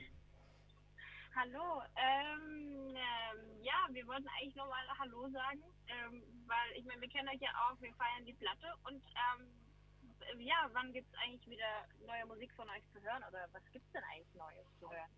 Hallo. 1.35 1.81
Ähm, 1.97 2.95
ähm, 2.95 3.61
ja, 3.61 3.87
wir 3.91 4.07
wollten 4.07 4.27
eigentlich 4.29 4.55
nur 4.55 4.67
mal 4.67 4.87
Hallo 4.97 5.27
sagen, 5.29 5.61
ähm, 5.87 6.23
weil 6.47 6.79
ich 6.79 6.85
meine, 6.85 7.01
wir 7.01 7.09
kennen 7.09 7.27
euch 7.27 7.41
ja 7.41 7.49
auch, 7.59 7.79
wir 7.81 7.93
feiern 7.95 8.25
die 8.25 8.33
Platte 8.33 8.67
und 8.85 9.03
ähm, 9.03 10.39
ja, 10.39 10.69
wann 10.71 10.93
gibt 10.93 11.11
es 11.11 11.19
eigentlich 11.19 11.45
wieder 11.47 11.87
neue 12.07 12.25
Musik 12.25 12.53
von 12.53 12.69
euch 12.69 12.83
zu 12.93 13.01
hören 13.01 13.21
oder 13.27 13.47
was 13.51 13.63
gibt 13.73 13.85
es 13.85 13.91
denn 13.91 14.03
eigentlich 14.13 14.33
Neues 14.35 14.65
zu 14.79 14.89
hören? 14.89 15.11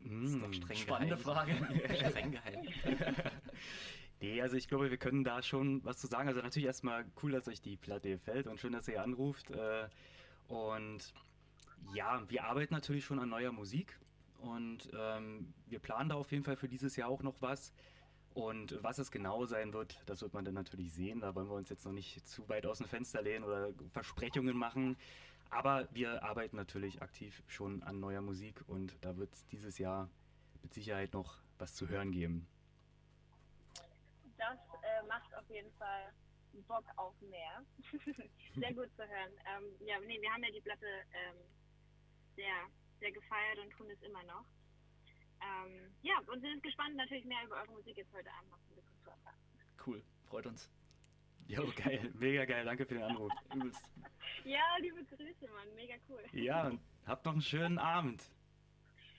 Das 0.00 0.30
ist 0.30 0.42
doch 0.42 0.52
streng 0.52 0.76
Spannende 0.76 1.16
geheim. 1.16 1.22
Frage. 1.22 1.96
streng 2.10 2.32
geheim. 2.32 2.68
Nee, 4.20 4.40
also 4.40 4.56
ich 4.56 4.68
glaube, 4.68 4.90
wir 4.90 4.96
können 4.96 5.22
da 5.22 5.42
schon 5.42 5.84
was 5.84 5.98
zu 5.98 6.06
sagen. 6.06 6.28
Also 6.28 6.40
natürlich 6.40 6.66
erstmal 6.66 7.04
cool, 7.22 7.32
dass 7.32 7.46
euch 7.46 7.60
die 7.60 7.76
Platte 7.76 8.08
gefällt 8.08 8.46
und 8.46 8.58
schön, 8.58 8.72
dass 8.72 8.88
ihr 8.88 9.02
anruft. 9.02 9.50
Äh, 9.50 9.88
und 10.48 11.12
ja, 11.92 12.22
wir 12.30 12.44
arbeiten 12.44 12.72
natürlich 12.72 13.04
schon 13.04 13.18
an 13.18 13.28
neuer 13.28 13.52
Musik 13.52 13.98
und 14.44 14.90
ähm, 14.98 15.54
wir 15.66 15.78
planen 15.78 16.10
da 16.10 16.16
auf 16.16 16.30
jeden 16.30 16.44
Fall 16.44 16.56
für 16.56 16.68
dieses 16.68 16.96
Jahr 16.96 17.08
auch 17.08 17.22
noch 17.22 17.40
was. 17.40 17.72
Und 18.34 18.82
was 18.82 18.98
es 18.98 19.10
genau 19.10 19.46
sein 19.46 19.72
wird, 19.72 20.02
das 20.06 20.20
wird 20.20 20.34
man 20.34 20.44
dann 20.44 20.54
natürlich 20.54 20.92
sehen. 20.92 21.20
Da 21.20 21.34
wollen 21.34 21.48
wir 21.48 21.54
uns 21.54 21.70
jetzt 21.70 21.84
noch 21.86 21.92
nicht 21.92 22.28
zu 22.28 22.48
weit 22.48 22.66
aus 22.66 22.78
dem 22.78 22.88
Fenster 22.88 23.22
lehnen 23.22 23.44
oder 23.44 23.72
Versprechungen 23.92 24.56
machen. 24.56 24.96
Aber 25.50 25.88
wir 25.92 26.22
arbeiten 26.24 26.56
natürlich 26.56 27.00
aktiv 27.00 27.42
schon 27.46 27.82
an 27.84 28.00
neuer 28.00 28.20
Musik 28.20 28.62
und 28.66 28.96
da 29.02 29.16
wird 29.16 29.32
es 29.32 29.46
dieses 29.46 29.78
Jahr 29.78 30.10
mit 30.62 30.74
Sicherheit 30.74 31.14
noch 31.14 31.38
was 31.58 31.74
zu 31.74 31.88
hören 31.88 32.10
geben. 32.10 32.46
Das 34.36 34.58
äh, 34.82 35.06
macht 35.06 35.32
auf 35.36 35.48
jeden 35.48 35.70
Fall 35.78 36.12
Bock 36.66 36.84
auf 36.96 37.14
mehr. 37.20 37.64
sehr 38.56 38.74
gut 38.74 38.90
zu 38.96 39.02
hören. 39.02 39.32
Ähm, 39.46 39.86
ja, 39.86 39.98
nee, 40.00 40.20
wir 40.20 40.30
haben 40.30 40.42
ja 40.42 40.50
die 40.50 40.60
Platte 40.60 40.86
ähm, 41.12 41.36
sehr, 42.36 42.68
sehr 43.00 43.12
gefeiert 43.12 43.58
und 43.58 43.70
tun 43.72 43.90
es 43.90 44.02
immer 44.02 44.22
noch. 44.24 44.44
Ähm, 45.40 45.94
ja, 46.02 46.18
und 46.26 46.40
sind 46.40 46.62
gespannt, 46.62 46.96
natürlich 46.96 47.24
mehr 47.24 47.44
über 47.44 47.56
eure 47.56 47.72
Musik 47.72 47.96
jetzt 47.96 48.12
heute 48.12 48.30
Abend 48.32 48.50
noch 48.50 48.58
ein 48.58 48.74
bisschen 48.76 49.02
zu 49.02 49.10
erfahren. 49.10 49.36
Cool, 49.84 50.02
freut 50.28 50.46
uns. 50.46 50.70
Jo, 51.46 51.70
geil, 51.76 52.10
mega 52.14 52.44
geil, 52.44 52.64
danke 52.64 52.86
für 52.86 52.94
den 52.94 53.02
Anruf. 53.02 53.32
Übelst. 53.54 53.82
Ja, 54.44 54.76
liebe 54.80 55.04
Grüße, 55.04 55.48
Mann, 55.52 55.74
mega 55.74 55.94
cool. 56.08 56.22
Ja, 56.32 56.68
und 56.68 56.80
habt 57.06 57.24
noch 57.24 57.32
einen 57.32 57.42
schönen 57.42 57.78
Abend. 57.78 58.22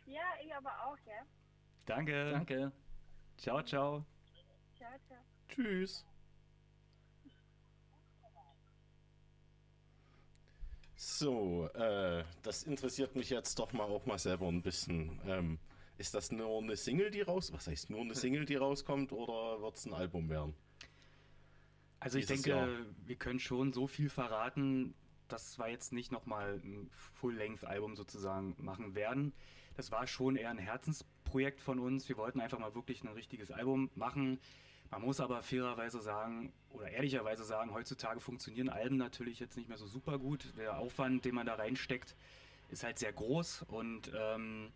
Ja, 0.06 0.22
ich 0.44 0.54
aber 0.54 0.72
auch, 0.86 0.98
ja. 1.06 1.26
Danke. 1.86 2.32
Danke. 2.32 2.72
Ciao, 3.38 3.62
ciao. 3.64 4.06
Ciao, 4.76 4.90
ciao. 5.08 5.20
Tschüss. 5.50 6.06
So, 11.08 11.70
äh, 11.76 12.24
das 12.42 12.64
interessiert 12.64 13.16
mich 13.16 13.30
jetzt 13.30 13.60
doch 13.60 13.72
mal 13.74 13.84
auch 13.84 14.08
mal 14.08 14.18
selber 14.18 14.48
ein 14.48 14.64
bisschen. 14.64 15.22
Ähm, 15.28 15.60
Ist 16.00 16.16
das 16.16 16.32
nur 16.32 16.58
eine 16.58 16.76
Single, 16.76 17.12
die 17.12 17.22
raus? 17.22 17.54
Was 17.54 17.68
heißt 17.68 17.92
nur 17.92 18.02
eine 18.02 18.16
Single, 18.16 18.46
die 18.46 18.56
rauskommt, 18.56 19.12
oder 19.12 19.62
wird 19.62 19.76
es 19.78 19.86
ein 19.86 19.94
Album 19.94 20.30
werden? 20.30 20.56
Also 22.00 22.18
ich 22.18 22.26
denke, 22.26 22.50
Jahr. 22.50 22.68
wir 23.06 23.16
können 23.18 23.40
schon 23.40 23.72
so 23.72 23.86
viel 23.86 24.10
verraten, 24.10 24.96
dass 25.28 25.60
wir 25.60 25.70
jetzt 25.70 25.94
nicht 25.94 26.12
nochmal 26.12 26.60
ein 26.64 26.90
Full-Length-Album 27.14 27.96
sozusagen 27.96 28.56
machen 28.58 28.96
werden. 28.96 29.32
Das 29.76 29.92
war 29.92 30.08
schon 30.08 30.36
eher 30.36 30.50
ein 30.50 30.58
Herzensprojekt 30.58 31.62
von 31.62 31.78
uns. 31.78 32.10
Wir 32.10 32.18
wollten 32.18 32.42
einfach 32.42 32.58
mal 32.58 32.74
wirklich 32.74 33.04
ein 33.04 33.10
richtiges 33.10 33.52
Album 33.52 33.92
machen. 33.94 34.40
Man 34.92 35.02
muss 35.02 35.20
aber 35.20 35.42
fairerweise 35.42 36.02
sagen 36.02 36.54
oder 36.70 36.90
ehrlicherweise 36.90 37.44
sagen, 37.44 37.74
heutzutage 37.74 38.20
funktionieren 38.20 38.70
Alben 38.70 38.98
natürlich 38.98 39.40
jetzt 39.40 39.58
nicht 39.58 39.70
mehr 39.70 39.78
so 39.78 39.88
super 39.88 40.20
gut. 40.20 40.54
Der 40.58 40.78
Aufwand, 40.78 41.26
den 41.26 41.36
man 41.36 41.46
da 41.46 41.56
reinsteckt, 41.56 42.16
ist 42.70 42.84
halt 42.84 43.00
sehr 43.00 43.14
groß 43.14 43.64
und 43.68 44.12
ähm, 44.16 44.72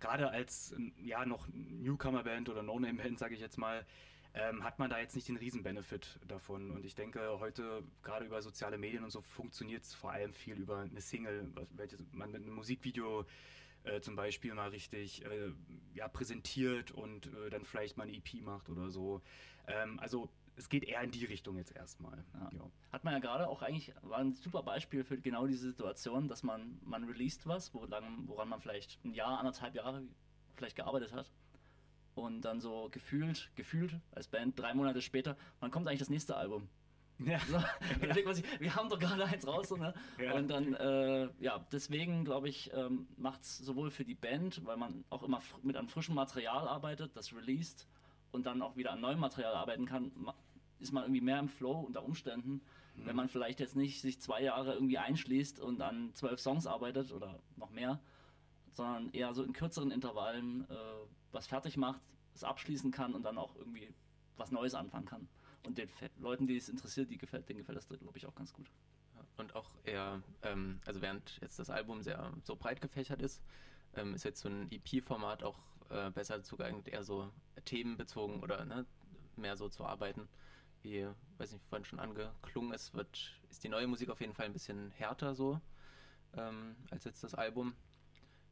gerade 0.00 0.30
als 0.30 0.74
ja 1.02 1.24
noch 1.24 1.46
Newcomer-Band 1.52 2.48
oder 2.48 2.62
No-Name-Band, 2.62 3.18
sage 3.18 3.34
ich 3.34 3.40
jetzt 3.40 3.58
mal, 3.58 3.86
ähm, 4.34 4.64
hat 4.64 4.78
man 4.78 4.90
da 4.90 4.98
jetzt 4.98 5.14
nicht 5.14 5.28
den 5.28 5.36
Riesen-Benefit 5.36 6.18
davon. 6.26 6.70
Und 6.70 6.84
ich 6.84 6.94
denke, 6.94 7.38
heute, 7.38 7.82
gerade 8.02 8.26
über 8.26 8.42
soziale 8.42 8.78
Medien 8.78 9.04
und 9.04 9.10
so, 9.10 9.22
funktioniert 9.22 9.84
es 9.84 9.94
vor 9.94 10.10
allem 10.10 10.34
viel 10.34 10.56
über 10.56 10.78
eine 10.80 11.00
Single, 11.00 11.46
welches 11.76 12.00
man 12.12 12.32
mit 12.32 12.42
einem 12.42 12.54
Musikvideo 12.54 13.24
äh, 13.84 14.00
zum 14.00 14.16
Beispiel 14.16 14.54
mal 14.54 14.70
richtig 14.70 15.24
äh, 15.24 15.52
ja, 15.94 16.08
präsentiert 16.08 16.90
und 16.90 17.26
äh, 17.26 17.50
dann 17.50 17.64
vielleicht 17.64 17.96
mal 17.96 18.04
eine 18.04 18.16
EP 18.16 18.42
macht 18.42 18.68
oder 18.68 18.90
so. 18.90 19.22
Ähm, 19.66 19.98
also 20.00 20.28
es 20.56 20.68
geht 20.68 20.84
eher 20.84 21.02
in 21.02 21.10
die 21.10 21.24
Richtung 21.24 21.56
jetzt 21.56 21.74
erstmal. 21.74 22.24
Ja. 22.34 22.50
Ja. 22.52 22.70
Hat 22.92 23.04
man 23.04 23.14
ja 23.14 23.18
gerade 23.18 23.48
auch 23.48 23.62
eigentlich, 23.62 23.92
war 24.02 24.18
ein 24.18 24.34
super 24.34 24.62
Beispiel 24.62 25.04
für 25.04 25.18
genau 25.18 25.46
diese 25.46 25.68
Situation, 25.68 26.28
dass 26.28 26.42
man, 26.42 26.78
man 26.84 27.04
released 27.04 27.46
was, 27.46 27.74
woran, 27.74 28.28
woran 28.28 28.48
man 28.48 28.60
vielleicht 28.60 29.04
ein 29.04 29.14
Jahr, 29.14 29.38
anderthalb 29.38 29.74
Jahre 29.74 30.02
vielleicht 30.54 30.76
gearbeitet 30.76 31.12
hat. 31.12 31.30
Und 32.14 32.42
dann 32.42 32.60
so 32.60 32.88
gefühlt, 32.92 33.50
gefühlt 33.56 33.98
als 34.12 34.28
Band, 34.28 34.58
drei 34.58 34.72
Monate 34.72 35.02
später, 35.02 35.36
wann 35.58 35.72
kommt 35.72 35.88
eigentlich 35.88 35.98
das 35.98 36.10
nächste 36.10 36.36
Album? 36.36 36.68
Ja. 37.18 37.38
So, 37.46 37.58
man 38.24 38.34
sich, 38.34 38.44
wir 38.60 38.74
haben 38.74 38.88
doch 38.88 38.98
gerade 38.98 39.24
eins 39.24 39.46
raus. 39.46 39.70
Ne? 39.70 39.94
Ja. 40.18 40.34
Und 40.34 40.48
dann, 40.48 40.74
äh, 40.74 41.28
ja, 41.40 41.64
deswegen 41.70 42.24
glaube 42.24 42.48
ich, 42.48 42.72
ähm, 42.74 43.06
macht 43.16 43.42
es 43.42 43.58
sowohl 43.58 43.90
für 43.90 44.04
die 44.04 44.14
Band, 44.14 44.64
weil 44.64 44.76
man 44.76 45.04
auch 45.10 45.22
immer 45.22 45.40
mit 45.62 45.76
einem 45.76 45.88
frischen 45.88 46.14
Material 46.14 46.66
arbeitet, 46.66 47.16
das 47.16 47.32
released 47.32 47.86
und 48.32 48.46
dann 48.46 48.62
auch 48.62 48.76
wieder 48.76 48.92
an 48.92 49.00
neuem 49.00 49.20
Material 49.20 49.54
arbeiten 49.54 49.86
kann, 49.86 50.10
ist 50.80 50.92
man 50.92 51.04
irgendwie 51.04 51.20
mehr 51.20 51.38
im 51.38 51.48
Flow 51.48 51.80
unter 51.80 52.04
Umständen, 52.04 52.60
wenn 52.96 53.16
man 53.16 53.28
vielleicht 53.28 53.60
jetzt 53.60 53.76
nicht 53.76 54.00
sich 54.00 54.20
zwei 54.20 54.42
Jahre 54.42 54.74
irgendwie 54.74 54.98
einschließt 54.98 55.60
und 55.60 55.80
an 55.80 56.10
zwölf 56.14 56.40
Songs 56.40 56.66
arbeitet 56.66 57.12
oder 57.12 57.40
noch 57.56 57.70
mehr, 57.70 58.00
sondern 58.72 59.10
eher 59.12 59.34
so 59.34 59.42
in 59.42 59.52
kürzeren 59.52 59.90
Intervallen 59.90 60.68
äh, 60.70 60.74
was 61.32 61.46
fertig 61.46 61.76
macht, 61.76 62.02
es 62.34 62.44
abschließen 62.44 62.90
kann 62.90 63.14
und 63.14 63.22
dann 63.22 63.38
auch 63.38 63.56
irgendwie 63.56 63.92
was 64.36 64.50
Neues 64.50 64.74
anfangen 64.74 65.06
kann. 65.06 65.28
Und 65.64 65.78
den 65.78 65.88
Leuten, 66.18 66.46
die 66.46 66.56
es 66.56 66.68
interessiert, 66.68 67.10
die 67.10 67.18
gefällt, 67.18 67.48
denen 67.48 67.58
gefällt 67.58 67.78
das, 67.78 67.88
glaube 67.88 68.16
ich, 68.16 68.26
auch 68.26 68.34
ganz 68.34 68.52
gut. 68.52 68.70
Und 69.36 69.54
auch 69.54 69.70
eher, 69.84 70.22
ähm, 70.42 70.80
also 70.86 71.00
während 71.00 71.38
jetzt 71.40 71.58
das 71.58 71.70
Album 71.70 72.02
sehr 72.02 72.32
so 72.44 72.54
breit 72.54 72.80
gefächert 72.80 73.22
ist, 73.22 73.42
ähm, 73.94 74.14
ist 74.14 74.24
jetzt 74.24 74.40
so 74.40 74.48
ein 74.48 74.70
EP-Format 74.70 75.42
auch 75.42 75.58
äh, 75.90 76.10
besser 76.10 76.36
dazu 76.36 76.56
geeignet, 76.56 76.88
eher 76.88 77.02
so 77.02 77.30
themenbezogen 77.64 78.42
oder 78.42 78.64
ne, 78.64 78.86
mehr 79.36 79.56
so 79.56 79.68
zu 79.68 79.84
arbeiten. 79.84 80.28
Wie, 80.82 81.06
weiß 81.38 81.52
nicht, 81.52 81.64
vorhin 81.66 81.84
schon 81.84 81.98
angeklungen 81.98 82.72
ist, 82.72 82.94
wird, 82.94 83.40
ist 83.50 83.64
die 83.64 83.68
neue 83.68 83.86
Musik 83.86 84.10
auf 84.10 84.20
jeden 84.20 84.34
Fall 84.34 84.46
ein 84.46 84.52
bisschen 84.52 84.90
härter 84.90 85.34
so 85.34 85.60
ähm, 86.36 86.76
als 86.90 87.04
jetzt 87.04 87.24
das 87.24 87.34
Album. 87.34 87.74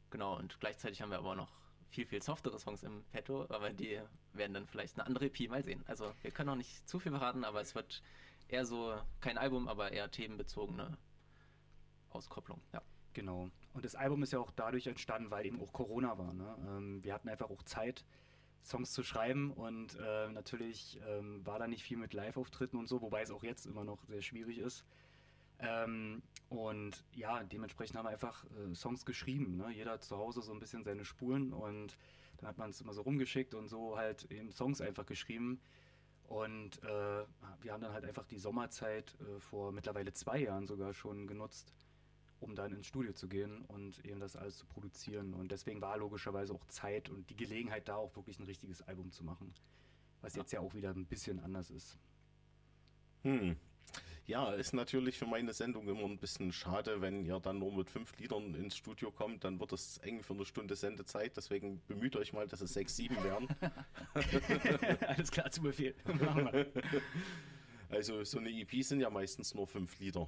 Genau, 0.09 0.37
und 0.37 0.59
gleichzeitig 0.59 1.01
haben 1.01 1.11
wir 1.11 1.17
aber 1.19 1.31
auch 1.31 1.35
noch 1.35 1.62
viel, 1.93 2.05
viel 2.05 2.21
softere 2.21 2.59
Songs 2.59 2.83
im 2.83 3.03
Petto, 3.11 3.45
aber 3.49 3.71
die 3.71 3.99
werden 4.33 4.53
dann 4.53 4.67
vielleicht 4.67 4.97
eine 4.97 5.05
andere 5.05 5.25
EP 5.25 5.49
mal 5.49 5.63
sehen. 5.63 5.83
Also 5.85 6.13
wir 6.21 6.31
können 6.31 6.49
auch 6.49 6.55
nicht 6.55 6.87
zu 6.89 6.99
viel 6.99 7.11
verraten, 7.11 7.43
aber 7.43 7.61
es 7.61 7.75
wird 7.75 8.01
eher 8.47 8.65
so, 8.65 8.95
kein 9.21 9.37
Album, 9.37 9.67
aber 9.67 9.91
eher 9.91 10.09
themenbezogene 10.09 10.97
Auskopplung. 12.09 12.61
Ja. 12.73 12.81
Genau. 13.13 13.51
Und 13.73 13.85
das 13.85 13.93
Album 13.93 14.23
ist 14.23 14.33
ja 14.33 14.39
auch 14.39 14.51
dadurch 14.55 14.87
entstanden, 14.87 15.29
weil 15.29 15.45
eben 15.45 15.61
auch 15.61 15.71
Corona 15.71 16.17
war. 16.17 16.33
Ne? 16.33 16.57
Ähm, 16.67 17.03
wir 17.03 17.13
hatten 17.13 17.29
einfach 17.29 17.51
auch 17.51 17.61
Zeit, 17.61 18.03
Songs 18.63 18.91
zu 18.93 19.03
schreiben 19.03 19.51
und 19.51 19.97
äh, 19.99 20.29
natürlich 20.29 20.99
ähm, 21.05 21.45
war 21.45 21.59
da 21.59 21.67
nicht 21.67 21.83
viel 21.83 21.97
mit 21.97 22.13
Live-Auftritten 22.13 22.77
und 22.77 22.87
so, 22.87 23.01
wobei 23.01 23.21
es 23.21 23.29
auch 23.29 23.43
jetzt 23.43 23.65
immer 23.65 23.83
noch 23.83 24.03
sehr 24.05 24.21
schwierig 24.21 24.57
ist. 24.57 24.85
Ähm, 25.59 26.23
und 26.53 27.03
ja, 27.15 27.43
dementsprechend 27.43 27.97
haben 27.97 28.05
wir 28.05 28.11
einfach 28.11 28.45
äh, 28.45 28.75
Songs 28.75 29.05
geschrieben. 29.05 29.57
Ne? 29.57 29.71
Jeder 29.71 29.93
hat 29.93 30.03
zu 30.03 30.17
Hause 30.17 30.43
so 30.43 30.53
ein 30.53 30.59
bisschen 30.59 30.83
seine 30.83 31.03
Spuren 31.03 31.51
und 31.51 31.97
dann 32.37 32.47
hat 32.47 32.59
man 32.59 32.69
es 32.69 32.79
immer 32.79 32.93
so 32.93 33.01
rumgeschickt 33.01 33.55
und 33.55 33.67
so 33.67 33.97
halt 33.97 34.29
eben 34.31 34.51
Songs 34.51 34.79
einfach 34.79 35.07
geschrieben. 35.07 35.59
Und 36.27 36.83
äh, 36.83 37.25
wir 37.61 37.73
haben 37.73 37.81
dann 37.81 37.93
halt 37.93 38.05
einfach 38.05 38.27
die 38.27 38.37
Sommerzeit 38.37 39.17
äh, 39.19 39.39
vor 39.39 39.71
mittlerweile 39.71 40.13
zwei 40.13 40.41
Jahren 40.41 40.67
sogar 40.67 40.93
schon 40.93 41.25
genutzt, 41.25 41.73
um 42.39 42.53
dann 42.53 42.71
ins 42.71 42.85
Studio 42.85 43.13
zu 43.13 43.27
gehen 43.27 43.61
und 43.65 44.05
eben 44.05 44.19
das 44.19 44.35
alles 44.35 44.57
zu 44.57 44.67
produzieren. 44.67 45.33
Und 45.33 45.51
deswegen 45.51 45.81
war 45.81 45.97
logischerweise 45.97 46.53
auch 46.53 46.65
Zeit 46.65 47.09
und 47.09 47.31
die 47.31 47.35
Gelegenheit 47.35 47.87
da 47.87 47.95
auch 47.95 48.15
wirklich 48.15 48.37
ein 48.37 48.45
richtiges 48.45 48.83
Album 48.83 49.11
zu 49.11 49.23
machen. 49.23 49.51
Was 50.21 50.35
jetzt 50.35 50.53
ja 50.53 50.59
auch 50.59 50.75
wieder 50.75 50.91
ein 50.91 51.07
bisschen 51.07 51.39
anders 51.39 51.71
ist. 51.71 51.97
Hm. 53.23 53.57
Ja, 54.25 54.53
ist 54.53 54.73
natürlich 54.73 55.17
für 55.17 55.25
meine 55.25 55.51
Sendung 55.51 55.87
immer 55.89 56.05
ein 56.05 56.17
bisschen 56.17 56.53
schade, 56.53 57.01
wenn 57.01 57.25
ihr 57.25 57.39
dann 57.41 57.59
nur 57.59 57.73
mit 57.73 57.89
fünf 57.89 58.17
Liedern 58.17 58.55
ins 58.55 58.77
Studio 58.77 59.11
kommt, 59.11 59.43
dann 59.43 59.59
wird 59.59 59.73
es 59.73 59.97
eng 59.97 60.23
für 60.23 60.33
eine 60.33 60.45
Stunde 60.45 60.75
Sendezeit. 60.75 61.35
Deswegen 61.35 61.81
bemüht 61.87 62.15
euch 62.15 62.31
mal, 62.31 62.47
dass 62.47 62.61
es 62.61 62.73
sechs, 62.73 62.95
sieben 62.95 63.21
werden. 63.21 63.49
Alles 65.07 65.29
klar, 65.31 65.51
zu 65.51 65.61
Befehl. 65.61 65.95
Also 67.89 68.23
so 68.23 68.39
eine 68.39 68.49
EP 68.49 68.81
sind 68.83 69.01
ja 69.01 69.09
meistens 69.11 69.53
nur 69.53 69.67
fünf 69.67 69.99
Lieder, 69.99 70.27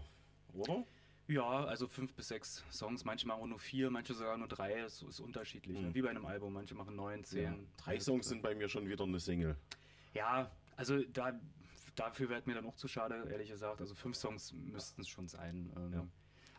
oder? 0.53 0.83
Ja, 1.27 1.65
also 1.65 1.87
fünf 1.87 2.13
bis 2.13 2.27
sechs 2.27 2.63
Songs. 2.71 3.03
Manche 3.03 3.25
machen 3.25 3.41
auch 3.41 3.47
nur 3.47 3.57
vier, 3.57 3.89
manche 3.89 4.13
sogar 4.13 4.37
nur 4.37 4.47
drei. 4.47 4.81
Es 4.81 5.01
ist 5.01 5.19
unterschiedlich. 5.19 5.79
ne? 5.79 5.87
Mhm. 5.87 5.95
Wie 5.95 6.03
bei 6.03 6.11
einem 6.11 6.27
Album. 6.27 6.53
Manche 6.53 6.75
machen 6.75 6.95
neun, 6.95 7.23
zehn. 7.23 7.67
Drei 7.77 7.99
Songs 7.99 8.29
sind 8.29 8.43
bei 8.43 8.53
mir 8.53 8.69
schon 8.69 8.87
wieder 8.87 9.03
eine 9.03 9.19
Single. 9.19 9.57
Ja, 10.13 10.51
also 10.75 11.01
da, 11.05 11.39
dafür 11.95 12.29
wäre 12.29 12.41
mir 12.45 12.55
dann 12.55 12.65
auch 12.65 12.75
zu 12.75 12.87
schade, 12.87 13.27
ehrlich 13.29 13.49
gesagt. 13.49 13.81
Also 13.81 13.95
fünf 13.95 14.15
Songs 14.15 14.53
müssten 14.53 15.01
es 15.01 15.07
schon 15.07 15.27
sein. 15.27 15.71
Ähm, 15.77 15.93
Ja. 15.93 16.07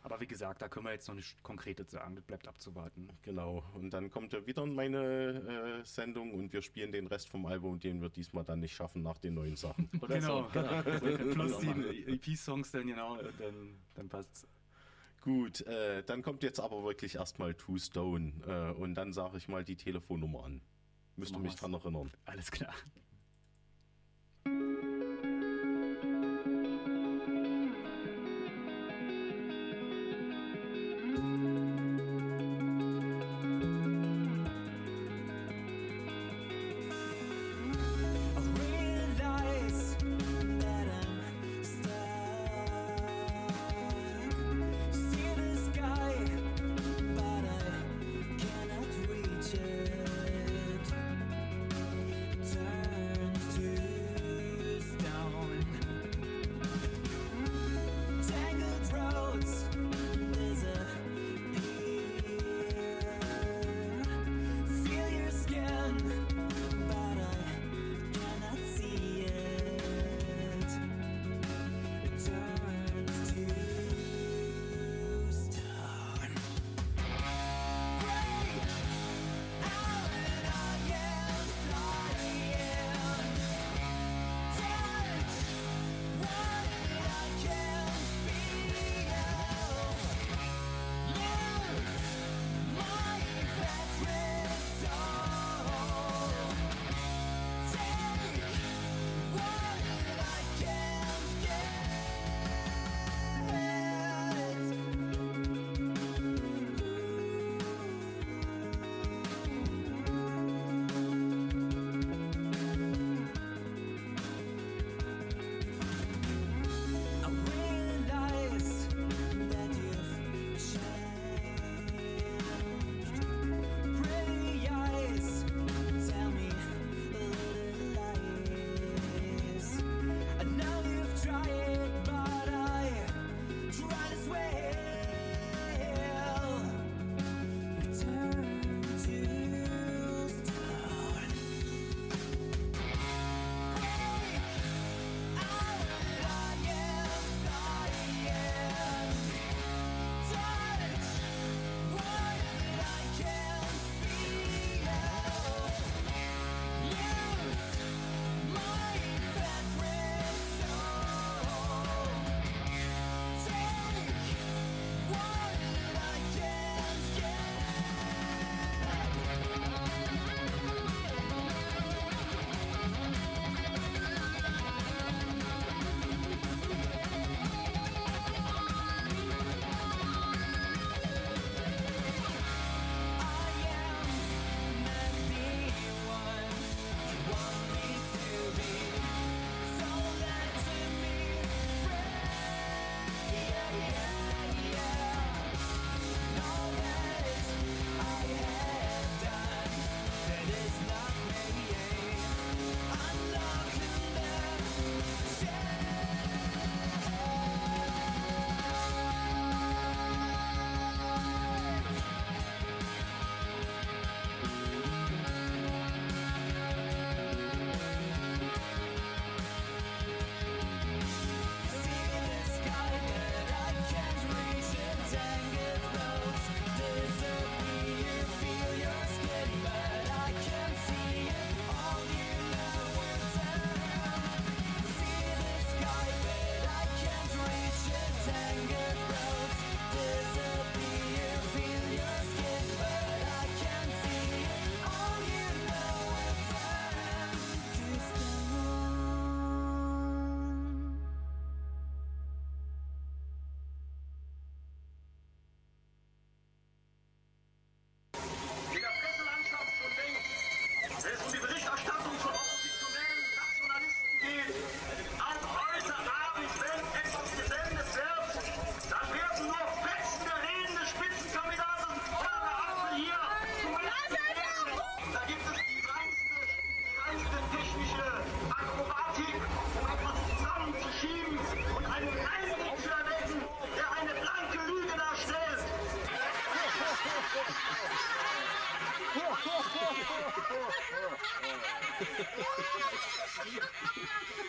Aber 0.03 0.21
wie 0.21 0.27
gesagt, 0.27 0.61
da 0.61 0.69
können 0.69 0.85
wir 0.85 0.93
jetzt 0.93 1.07
noch 1.09 1.15
nicht 1.15 1.43
konkret 1.43 1.89
sagen. 1.89 2.15
Das 2.15 2.23
bleibt 2.23 2.47
abzuwarten. 2.47 3.09
Genau. 3.23 3.61
Und 3.73 3.89
dann 3.89 4.09
kommt 4.09 4.31
ja 4.31 4.45
wieder 4.45 4.65
meine 4.65 5.81
äh, 5.81 5.83
Sendung 5.83 6.33
und 6.33 6.53
wir 6.53 6.61
spielen 6.61 6.93
den 6.93 7.07
Rest 7.07 7.27
vom 7.27 7.45
Album, 7.45 7.77
den 7.77 8.01
wir 8.01 8.07
diesmal 8.07 8.45
dann 8.45 8.61
nicht 8.61 8.73
schaffen 8.73 9.01
nach 9.01 9.17
den 9.17 9.33
neuen 9.33 9.57
Sachen. 9.57 9.89
Oder 10.01 10.21
so. 10.21 10.47
Genau. 10.53 10.81
Plus 11.33 11.59
die 11.59 11.65
machen. 11.65 11.83
EP-Songs 12.07 12.71
dann, 12.71 12.87
genau, 12.87 13.17
dann, 13.37 13.75
dann 13.95 14.07
passt's. 14.07 14.47
Gut, 15.19 15.61
äh, 15.67 16.03
dann 16.03 16.21
kommt 16.21 16.41
jetzt 16.41 16.61
aber 16.61 16.83
wirklich 16.85 17.15
erstmal 17.15 17.53
Two 17.53 17.77
Stone 17.77 18.31
äh, 18.47 18.79
und 18.79 18.95
dann 18.95 19.11
sage 19.11 19.35
ich 19.37 19.49
mal 19.49 19.65
die 19.65 19.75
Telefonnummer 19.75 20.45
an. 20.45 20.61
Müsst 21.17 21.33
ihr 21.33 21.39
mich 21.39 21.55
dran 21.55 21.73
erinnern. 21.73 22.11
Alles 22.23 22.49
klar. 22.49 22.73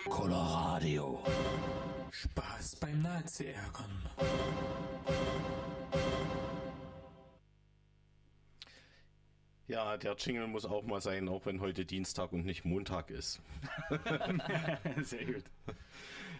Coloradio. 0.09 1.23
Spaß 2.11 2.77
beim 2.77 3.03
Nazi-Ärgern. 3.03 4.03
Ja, 9.69 9.99
der 9.99 10.17
Jingle 10.17 10.47
muss 10.47 10.65
auch 10.65 10.85
mal 10.85 11.03
sein, 11.03 11.29
auch 11.29 11.45
wenn 11.45 11.61
heute 11.61 11.85
Dienstag 11.85 12.33
und 12.33 12.47
nicht 12.47 12.65
Montag 12.65 13.11
ist. 13.11 13.43
Sehr 15.03 15.27
gut. 15.27 15.45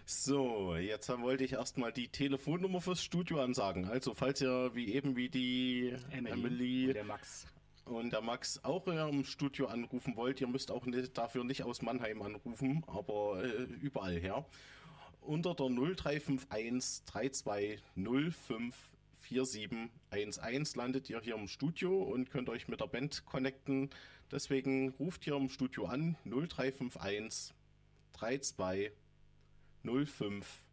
So, 0.05 0.75
jetzt 0.75 1.07
wollte 1.09 1.43
ich 1.43 1.53
erstmal 1.53 1.93
die 1.93 2.07
Telefonnummer 2.07 2.81
fürs 2.81 3.03
Studio 3.03 3.43
ansagen. 3.43 3.85
Also, 3.85 4.15
falls 4.15 4.41
ihr 4.41 4.71
wie 4.73 4.91
eben 4.93 5.15
wie 5.15 5.29
die 5.29 5.95
Emily, 6.09 6.87
Und 6.87 6.93
der 6.95 7.03
Max. 7.03 7.45
Und 7.89 8.11
der 8.11 8.21
Max 8.21 8.63
auch 8.63 8.87
im 8.87 9.23
Studio 9.25 9.67
anrufen 9.67 10.15
wollt, 10.15 10.41
ihr 10.41 10.47
müsst 10.47 10.71
auch 10.71 10.85
nicht, 10.85 11.17
dafür 11.17 11.43
nicht 11.43 11.63
aus 11.63 11.81
Mannheim 11.81 12.21
anrufen, 12.21 12.83
aber 12.87 13.43
äh, 13.43 13.63
überall 13.81 14.19
her. 14.19 14.45
Unter 15.21 15.53
der 15.53 15.69
0351 15.69 17.05
3205 17.05 18.75
4711 19.19 20.75
landet 20.75 21.09
ihr 21.09 21.19
hier 21.19 21.35
im 21.35 21.47
Studio 21.47 22.01
und 22.01 22.31
könnt 22.31 22.49
euch 22.49 22.67
mit 22.67 22.79
der 22.79 22.87
Band 22.87 23.25
connecten. 23.25 23.89
Deswegen 24.31 24.89
ruft 24.99 25.23
hier 25.23 25.35
im 25.35 25.49
Studio 25.49 25.85
an 25.85 26.15
0351 26.25 27.53
32 28.13 28.91
05 29.83 30.63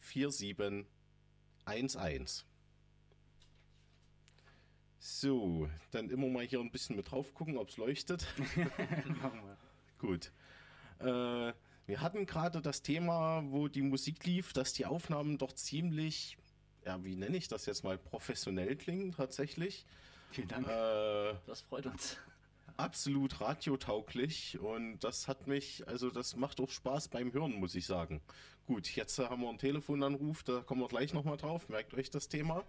47 0.00 0.86
11. 1.66 2.44
So, 5.04 5.68
dann 5.90 6.10
immer 6.10 6.28
mal 6.28 6.44
hier 6.44 6.60
ein 6.60 6.70
bisschen 6.70 6.94
mit 6.94 7.10
drauf 7.10 7.34
gucken, 7.34 7.56
ob 7.56 7.70
es 7.70 7.76
leuchtet. 7.76 8.24
Machen 9.20 9.40
wir. 9.44 9.56
Gut. 9.98 10.30
Äh, 11.00 11.52
wir 11.86 12.00
hatten 12.00 12.24
gerade 12.24 12.62
das 12.62 12.82
Thema, 12.82 13.42
wo 13.50 13.66
die 13.66 13.82
Musik 13.82 14.24
lief, 14.24 14.52
dass 14.52 14.74
die 14.74 14.86
Aufnahmen 14.86 15.38
doch 15.38 15.52
ziemlich, 15.54 16.38
ja, 16.86 17.02
wie 17.02 17.16
nenne 17.16 17.36
ich 17.36 17.48
das 17.48 17.66
jetzt 17.66 17.82
mal, 17.82 17.98
professionell 17.98 18.76
klingen 18.76 19.10
tatsächlich. 19.10 19.86
Vielen 20.30 20.46
Dank. 20.46 20.68
Äh, 20.68 21.34
Das 21.46 21.62
freut 21.62 21.86
uns. 21.86 22.16
absolut 22.76 23.40
radiotauglich 23.40 24.60
und 24.60 25.00
das 25.00 25.26
hat 25.26 25.48
mich, 25.48 25.86
also 25.88 26.10
das 26.10 26.36
macht 26.36 26.60
auch 26.60 26.70
Spaß 26.70 27.08
beim 27.08 27.32
Hören, 27.32 27.54
muss 27.54 27.74
ich 27.74 27.86
sagen. 27.86 28.22
Gut, 28.66 28.88
jetzt 28.94 29.18
haben 29.18 29.42
wir 29.42 29.48
einen 29.48 29.58
Telefonanruf, 29.58 30.44
da 30.44 30.60
kommen 30.60 30.80
wir 30.80 30.88
gleich 30.88 31.12
nochmal 31.12 31.38
drauf. 31.38 31.68
Merkt 31.68 31.92
euch 31.94 32.08
das 32.10 32.28
Thema. 32.28 32.62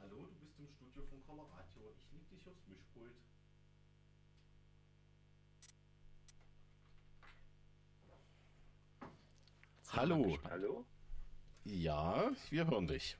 Hallo, 0.00 0.16
du 0.26 0.34
bist 0.40 0.58
im 0.58 0.66
Studio 0.68 1.02
von 1.10 1.22
Coloradio. 1.26 1.92
Ich 1.96 2.10
leg 2.12 2.28
dich 2.30 2.48
aufs 2.48 2.66
Mischpult. 2.66 3.14
Hallo. 9.98 10.38
Hallo? 10.48 10.84
Ja, 11.64 12.30
wir 12.50 12.66
hören 12.68 12.86
dich. 12.86 13.18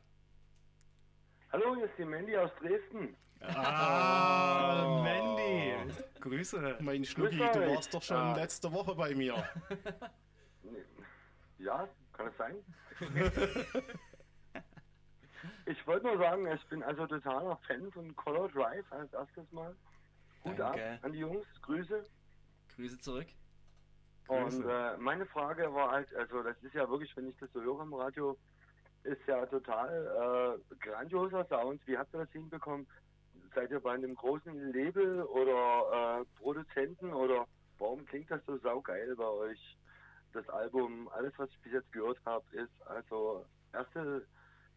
Hallo, 1.50 1.74
hier 1.74 1.86
ist 1.86 1.98
die 1.98 2.04
Mandy 2.04 2.36
aus 2.36 2.52
Dresden. 2.60 3.16
Ah, 3.40 5.00
Mandy. 5.02 5.92
Grüße. 6.20 6.76
Mein 6.80 7.04
Schnucki, 7.04 7.36
Grüß 7.38 7.50
du 7.52 7.66
warst 7.74 7.92
doch 7.94 8.02
schon 8.04 8.16
Ah. 8.16 8.36
letzte 8.36 8.72
Woche 8.72 8.94
bei 8.94 9.12
mir. 9.12 9.34
Ja, 11.58 11.88
kann 12.12 12.28
es 12.28 12.36
sein? 12.36 12.54
ich 15.66 15.84
wollte 15.84 16.06
nur 16.06 16.18
sagen, 16.18 16.46
ich 16.46 16.64
bin 16.68 16.84
also 16.84 17.08
totaler 17.08 17.56
Fan 17.66 17.90
von 17.90 18.14
Color 18.14 18.50
Drive 18.50 18.92
als 18.92 19.12
erstes 19.14 19.50
Mal. 19.50 19.74
Ab 20.44 20.54
Danke. 20.56 21.00
an 21.02 21.12
die 21.12 21.18
Jungs, 21.18 21.44
Grüße. 21.62 22.04
Grüße 22.76 22.98
zurück. 23.00 23.26
Und 24.28 24.64
äh, 24.66 24.96
meine 24.98 25.24
Frage 25.26 25.72
war 25.72 25.90
halt, 25.90 26.14
also 26.14 26.42
das 26.42 26.56
ist 26.62 26.74
ja 26.74 26.88
wirklich, 26.88 27.16
wenn 27.16 27.30
ich 27.30 27.36
das 27.38 27.50
so 27.52 27.62
höre 27.62 27.80
im 27.80 27.94
Radio, 27.94 28.36
ist 29.04 29.26
ja 29.26 29.46
total 29.46 30.60
äh, 30.70 30.74
grandioser 30.76 31.46
Sound. 31.46 31.80
Wie 31.86 31.96
habt 31.96 32.14
ihr 32.14 32.20
das 32.20 32.30
hinbekommen? 32.32 32.86
Seid 33.54 33.70
ihr 33.70 33.80
bei 33.80 33.92
einem 33.92 34.14
großen 34.14 34.72
Label 34.72 35.22
oder 35.22 36.20
äh, 36.20 36.24
Produzenten 36.38 37.12
oder 37.14 37.46
warum 37.78 38.04
klingt 38.04 38.30
das 38.30 38.44
so 38.46 38.58
saugeil 38.58 39.16
bei 39.16 39.28
euch? 39.28 39.78
Das 40.34 40.46
Album, 40.50 41.08
alles 41.14 41.32
was 41.38 41.48
ich 41.48 41.60
bis 41.62 41.72
jetzt 41.72 41.90
gehört 41.90 42.18
habe, 42.26 42.44
ist 42.52 42.86
also 42.86 43.46
erste, 43.72 44.26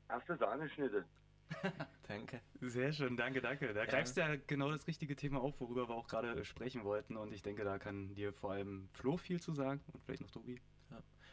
erste 0.08 0.38
Sahneschnitte. 0.38 1.04
Danke. 2.08 2.42
Sehr 2.60 2.92
schön, 2.92 3.16
danke, 3.16 3.42
danke. 3.42 3.74
Da 3.74 3.86
greifst 3.86 4.18
du 4.18 4.22
ja 4.22 4.36
genau 4.36 4.72
das 4.72 4.86
richtige 4.88 5.16
Thema 5.16 5.40
auf, 5.42 5.60
worüber 5.60 5.88
wir 5.88 5.96
auch 5.96 6.08
gerade 6.08 6.44
sprechen 6.44 6.84
wollten. 6.84 7.16
Und 7.16 7.34
ich 7.34 7.42
denke, 7.42 7.64
da 7.64 7.80
kann 7.80 8.14
dir 8.16 8.34
vor 8.34 8.52
allem 8.52 8.90
Flo 8.94 9.18
viel 9.18 9.40
zu 9.40 9.54
sagen 9.54 9.82
und 9.94 10.04
vielleicht 10.04 10.22
noch 10.22 10.32
Tobi. 10.32 10.60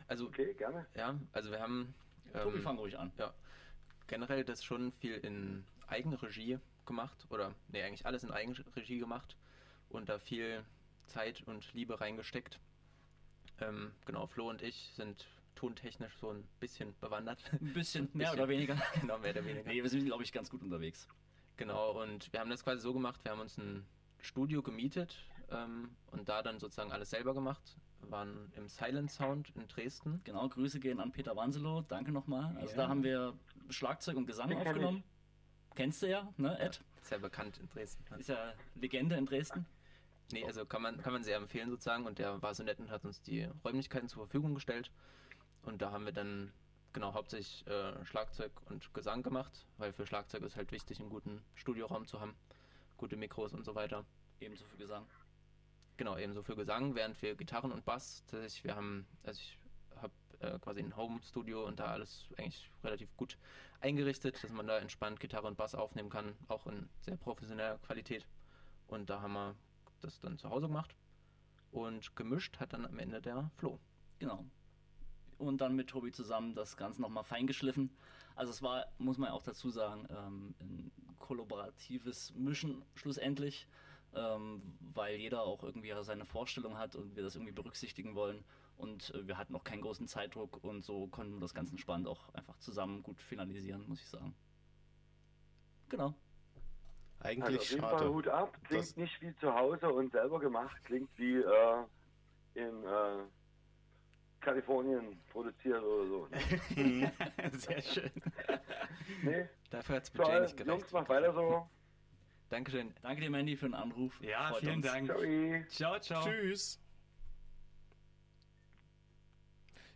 Also, 0.06 0.26
Okay, 0.26 0.54
gerne. 0.54 0.86
ja, 0.94 1.18
also 1.32 1.50
wir 1.50 1.60
haben 1.60 1.94
Tobi, 2.32 2.56
ähm, 2.56 2.62
fang 2.62 2.78
ruhig 2.78 2.98
an. 2.98 3.12
ja, 3.18 3.34
generell 4.06 4.44
das 4.44 4.64
schon 4.64 4.92
viel 4.92 5.16
in 5.16 5.64
Eigenregie 5.86 6.58
gemacht 6.86 7.26
oder 7.30 7.54
nee, 7.68 7.82
eigentlich 7.82 8.06
alles 8.06 8.24
in 8.24 8.30
Eigenregie 8.30 8.98
gemacht 8.98 9.36
und 9.90 10.08
da 10.08 10.18
viel 10.18 10.64
Zeit 11.06 11.42
und 11.46 11.72
Liebe 11.74 12.00
reingesteckt. 12.00 12.58
Ähm, 13.60 13.92
genau, 14.06 14.26
Flo 14.26 14.48
und 14.48 14.62
ich 14.62 14.92
sind 14.94 15.26
tontechnisch 15.58 16.16
so 16.18 16.30
ein 16.30 16.44
bisschen 16.60 16.94
bewandert. 17.00 17.42
Ein 17.60 17.72
bisschen, 17.72 18.08
mehr 18.14 18.28
Bisschen. 18.30 18.38
oder 18.38 18.48
weniger. 18.48 18.76
genau, 19.00 19.18
mehr 19.18 19.32
oder 19.32 19.44
weniger. 19.44 19.68
Nee, 19.68 19.82
wir 19.82 19.90
sind, 19.90 20.04
glaube 20.06 20.22
ich, 20.22 20.32
ganz 20.32 20.50
gut 20.50 20.62
unterwegs. 20.62 21.08
Genau, 21.56 22.00
und 22.00 22.32
wir 22.32 22.38
haben 22.38 22.50
das 22.50 22.62
quasi 22.62 22.80
so 22.80 22.92
gemacht, 22.92 23.18
wir 23.24 23.32
haben 23.32 23.40
uns 23.40 23.58
ein 23.58 23.84
Studio 24.20 24.62
gemietet 24.62 25.26
ähm, 25.50 25.90
und 26.12 26.28
da 26.28 26.42
dann 26.42 26.60
sozusagen 26.60 26.92
alles 26.92 27.10
selber 27.10 27.34
gemacht. 27.34 27.76
Wir 28.00 28.12
waren 28.12 28.52
im 28.54 28.68
Silent 28.68 29.10
Sound 29.10 29.50
in 29.56 29.66
Dresden. 29.66 30.20
Genau, 30.22 30.48
Grüße 30.48 30.78
gehen 30.78 31.00
an 31.00 31.10
Peter 31.10 31.34
Wanselow. 31.34 31.82
Danke 31.88 32.12
nochmal. 32.12 32.56
Also 32.58 32.70
Ja. 32.70 32.76
da 32.76 32.88
haben 32.88 33.02
wir 33.02 33.36
Schlagzeug 33.70 34.16
und 34.16 34.26
Gesang 34.26 34.50
kenn 34.50 34.58
aufgenommen. 34.58 35.02
Kennst 35.74 36.02
du 36.02 36.08
ja, 36.08 36.32
ne, 36.36 36.56
Ed? 36.60 36.80
Sehr 37.02 37.18
bekannt 37.18 37.58
in 37.58 37.68
Dresden. 37.68 38.04
Ist 38.16 38.28
ja 38.28 38.52
Legende 38.76 39.16
in 39.16 39.26
Dresden. 39.26 39.66
Nee, 40.30 40.44
also 40.44 40.64
kann 40.66 40.82
man, 40.82 40.98
kann 40.98 41.12
man 41.12 41.24
sehr 41.24 41.36
empfehlen 41.38 41.70
sozusagen 41.70 42.06
und 42.06 42.20
der 42.20 42.40
war 42.42 42.54
so 42.54 42.62
nett 42.62 42.78
und 42.78 42.90
hat 42.90 43.04
uns 43.04 43.20
die 43.22 43.48
Räumlichkeiten 43.64 44.08
zur 44.08 44.24
Verfügung 44.26 44.54
gestellt. 44.54 44.92
Und 45.68 45.82
da 45.82 45.92
haben 45.92 46.06
wir 46.06 46.12
dann 46.12 46.50
genau 46.94 47.12
hauptsächlich 47.12 47.66
äh, 47.66 48.02
Schlagzeug 48.06 48.52
und 48.70 48.94
Gesang 48.94 49.22
gemacht, 49.22 49.66
weil 49.76 49.92
für 49.92 50.06
Schlagzeug 50.06 50.42
ist 50.42 50.56
halt 50.56 50.72
wichtig, 50.72 50.98
einen 50.98 51.10
guten 51.10 51.44
Studioraum 51.56 52.06
zu 52.06 52.20
haben, 52.20 52.34
gute 52.96 53.18
Mikros 53.18 53.52
und 53.52 53.66
so 53.66 53.74
weiter. 53.74 54.06
Ebenso 54.40 54.64
für 54.64 54.78
Gesang. 54.78 55.06
Genau, 55.98 56.16
ebenso 56.16 56.42
für 56.42 56.56
Gesang, 56.56 56.94
während 56.94 57.20
wir 57.20 57.34
Gitarren 57.34 57.70
und 57.70 57.84
Bass, 57.84 58.24
tatsächlich, 58.28 58.64
wir 58.64 58.76
haben, 58.76 59.06
also 59.24 59.38
ich 59.42 59.58
habe 59.96 60.14
äh, 60.38 60.58
quasi 60.58 60.80
ein 60.80 60.96
Home-Studio 60.96 61.66
und 61.66 61.80
da 61.80 61.88
alles 61.88 62.24
eigentlich 62.38 62.70
relativ 62.82 63.14
gut 63.18 63.36
eingerichtet, 63.80 64.42
dass 64.42 64.50
man 64.50 64.66
da 64.66 64.78
entspannt 64.78 65.20
Gitarre 65.20 65.48
und 65.48 65.58
Bass 65.58 65.74
aufnehmen 65.74 66.08
kann, 66.08 66.34
auch 66.48 66.66
in 66.66 66.88
sehr 67.02 67.18
professioneller 67.18 67.76
Qualität. 67.80 68.26
Und 68.86 69.10
da 69.10 69.20
haben 69.20 69.34
wir 69.34 69.54
das 70.00 70.18
dann 70.20 70.38
zu 70.38 70.48
Hause 70.48 70.68
gemacht. 70.68 70.94
Und 71.72 72.16
gemischt 72.16 72.58
hat 72.58 72.72
dann 72.72 72.86
am 72.86 72.98
Ende 72.98 73.20
der 73.20 73.50
Flo. 73.58 73.78
Genau. 74.18 74.46
Und 75.38 75.60
dann 75.60 75.76
mit 75.76 75.88
Tobi 75.88 76.10
zusammen 76.10 76.54
das 76.54 76.76
Ganze 76.76 77.00
nochmal 77.00 77.24
feingeschliffen. 77.24 77.90
Also 78.34 78.50
es 78.50 78.62
war, 78.62 78.86
muss 78.98 79.18
man 79.18 79.30
auch 79.30 79.42
dazu 79.42 79.70
sagen, 79.70 80.06
ähm, 80.10 80.54
ein 80.60 80.90
kollaboratives 81.18 82.32
Mischen 82.34 82.84
schlussendlich, 82.94 83.66
ähm, 84.14 84.62
weil 84.94 85.16
jeder 85.16 85.42
auch 85.42 85.62
irgendwie 85.62 85.92
seine 86.02 86.24
Vorstellung 86.24 86.76
hat 86.78 86.96
und 86.96 87.14
wir 87.16 87.22
das 87.22 87.36
irgendwie 87.36 87.52
berücksichtigen 87.52 88.14
wollen. 88.14 88.44
Und 88.76 89.12
äh, 89.14 89.26
wir 89.26 89.38
hatten 89.38 89.54
auch 89.56 89.64
keinen 89.64 89.82
großen 89.82 90.06
Zeitdruck 90.06 90.62
und 90.62 90.84
so 90.84 91.06
konnten 91.08 91.34
wir 91.34 91.40
das 91.40 91.54
ganz 91.54 91.70
entspannt 91.70 92.06
auch 92.06 92.32
einfach 92.34 92.56
zusammen 92.58 93.02
gut 93.02 93.20
finalisieren, 93.20 93.84
muss 93.88 94.00
ich 94.00 94.08
sagen. 94.08 94.34
Genau. 95.88 96.14
Also 97.20 97.42
Eigentlich 97.42 97.58
auf 97.58 97.70
jeden 97.70 97.80
Fall 97.82 97.98
schade. 97.98 98.12
Hut 98.12 98.28
ab, 98.28 98.56
klingt 98.64 98.82
Das- 98.84 98.96
nicht 98.96 99.20
wie 99.20 99.34
zu 99.36 99.52
Hause 99.52 99.88
und 99.88 100.12
selber 100.12 100.38
gemacht, 100.38 100.76
klingt 100.84 101.10
wie 101.16 101.36
äh, 101.36 101.84
in 102.54 102.84
äh, 102.84 103.24
Kalifornien 104.40 105.18
produziert 105.30 105.82
oder 105.82 106.06
so. 106.06 106.28
Ne? 106.76 107.12
Sehr 107.52 107.82
schön. 107.82 108.10
Nee, 109.22 109.48
Dafür 109.70 109.96
hat 109.96 110.02
das 110.02 110.10
Budget 110.10 110.32
toll, 110.32 110.42
nicht 110.42 110.56
gereicht. 110.56 110.80
Jungs, 110.80 110.92
macht 110.92 111.08
weiter 111.08 111.32
so. 111.32 111.68
Dankeschön. 112.50 112.94
Danke 113.02 113.20
dir, 113.20 113.30
Mandy, 113.30 113.56
für 113.56 113.66
den 113.66 113.74
Anruf. 113.74 114.18
Ja, 114.22 114.48
Freut 114.48 114.60
vielen 114.60 114.76
uns. 114.76 114.86
Dank. 114.86 115.70
Ciao, 115.70 115.98
ciao. 115.98 116.24
Tschüss. 116.24 116.80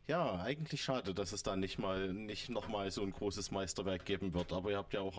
Ja, 0.08 0.42
eigentlich 0.42 0.82
schade, 0.82 1.14
dass 1.14 1.32
es 1.32 1.42
da 1.42 1.56
nicht 1.56 1.78
mal 1.78 2.12
nicht 2.12 2.50
nochmal 2.50 2.90
so 2.90 3.02
ein 3.02 3.12
großes 3.12 3.52
Meisterwerk 3.52 4.04
geben 4.04 4.34
wird, 4.34 4.52
aber 4.52 4.72
ihr 4.72 4.76
habt 4.76 4.92
ja 4.92 5.00
auch 5.00 5.16